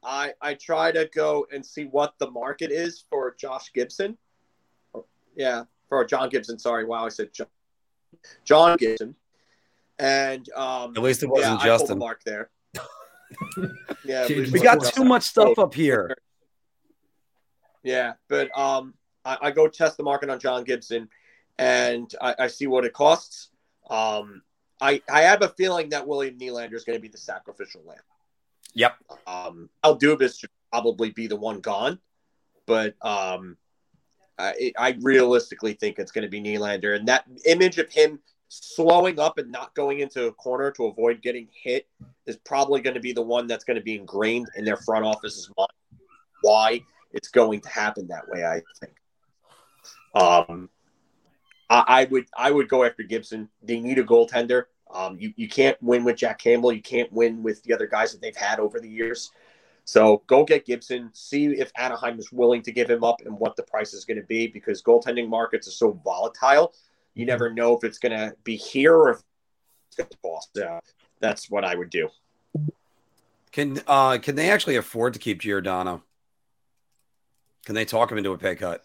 [0.08, 4.16] I I try to go and see what the market is for Josh Gibson.
[5.36, 6.58] Yeah, for John Gibson.
[6.58, 7.46] Sorry, wow, I said John.
[8.42, 9.14] John Gibson.
[9.98, 11.98] And um, At least it wasn't the Justin.
[11.98, 12.50] mark there.
[14.04, 16.16] yeah, We got too much stuff up here.
[17.82, 18.94] Yeah, but um,
[19.24, 21.08] I, I go test the market on John Gibson,
[21.58, 23.50] and I, I see what it costs.
[23.90, 24.42] Um,
[24.80, 27.98] I I have a feeling that William Nylander is going to be the sacrificial lamb.
[28.74, 28.96] Yep.
[29.26, 31.98] Um, Kyle Dubas should probably be the one gone,
[32.66, 33.56] but um,
[34.38, 39.18] I, I realistically think it's going to be Nylander, and that image of him slowing
[39.18, 41.86] up and not going into a corner to avoid getting hit
[42.26, 45.04] is probably going to be the one that's going to be ingrained in their front
[45.04, 45.68] office's mind.
[46.42, 48.94] Why it's going to happen that way, I think.
[50.14, 50.70] Um,
[51.68, 53.48] I, I would I would go after Gibson.
[53.62, 54.64] They need a goaltender.
[54.90, 56.72] Um, you, you can't win with Jack Campbell.
[56.72, 59.30] You can't win with the other guys that they've had over the years.
[59.84, 61.10] So go get Gibson.
[61.14, 64.20] See if Anaheim is willing to give him up and what the price is going
[64.20, 66.74] to be because goaltending markets are so volatile.
[67.14, 69.22] You never know if it's going to be here or if
[69.86, 70.58] it's going to cost.
[70.58, 70.80] Uh,
[71.20, 72.08] that's what I would do.
[73.50, 76.02] Can uh can they actually afford to keep Giordano?
[77.64, 78.84] Can they talk him into a pay cut?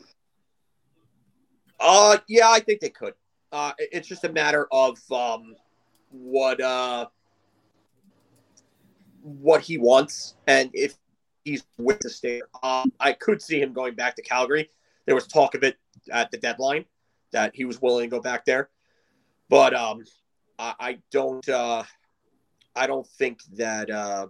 [1.80, 3.14] Uh, yeah, I think they could.
[3.52, 5.56] Uh, it's just a matter of um,
[6.14, 7.08] what uh,
[9.22, 10.96] what he wants, and if
[11.44, 12.44] he's with the state.
[12.62, 14.70] Um, I could see him going back to Calgary.
[15.06, 15.78] There was talk of it
[16.12, 16.86] at the deadline
[17.32, 18.70] that he was willing to go back there,
[19.50, 20.04] but um,
[20.60, 21.48] I, I don't.
[21.48, 21.84] Uh,
[22.76, 24.28] I don't think that uh,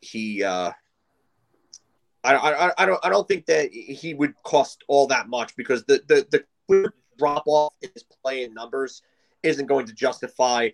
[0.00, 0.42] he.
[0.42, 0.72] Uh,
[2.24, 5.84] I, I, I don't I don't think that he would cost all that much because
[5.84, 6.26] the the,
[6.68, 9.02] the drop off in his play numbers
[9.42, 10.70] isn't going to justify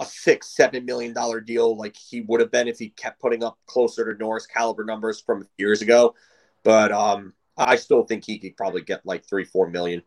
[0.00, 3.44] a six seven million dollar deal like he would have been if he kept putting
[3.44, 6.14] up closer to Norris caliber numbers from years ago.
[6.64, 10.02] But um, I still think he could probably get like three four million.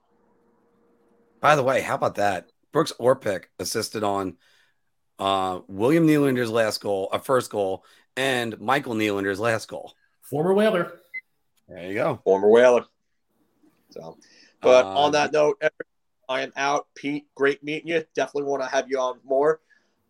[1.39, 2.49] By the way, how about that?
[2.71, 4.37] Brooks Orpik assisted on
[5.19, 7.85] uh William Nylander's last goal, a first goal,
[8.17, 9.93] and Michael Nylander's last goal.
[10.23, 10.91] Former Whaler.
[11.67, 12.19] There you go.
[12.23, 12.85] Former Whaler.
[13.91, 14.17] So,
[14.59, 15.61] but Uh, on that note,
[16.27, 16.87] I am out.
[16.95, 18.03] Pete, great meeting you.
[18.15, 19.59] Definitely want to have you on more.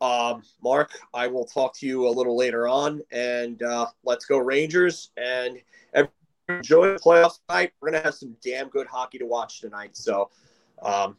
[0.04, 4.38] Um, Mark, I will talk to you a little later on, and uh, let's go
[4.38, 5.62] Rangers and
[6.50, 7.72] enjoy the playoffs tonight.
[7.80, 9.96] We're gonna have some damn good hockey to watch tonight.
[9.96, 10.30] So,
[10.82, 11.16] um,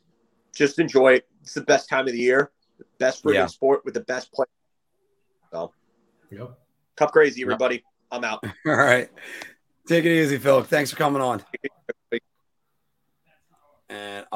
[0.55, 1.28] just enjoy it.
[1.41, 2.53] It's the best time of the year,
[2.99, 3.47] best friggin' Yeah.
[3.47, 4.45] sport with the best play.
[5.51, 5.72] So,
[6.30, 6.59] Yep.
[6.97, 7.82] cup crazy, everybody.
[8.11, 8.45] I'm out.
[8.66, 9.11] All right.
[9.89, 10.62] Take it easy, Phil.
[10.62, 11.43] Thanks for coming on.
[13.89, 14.26] And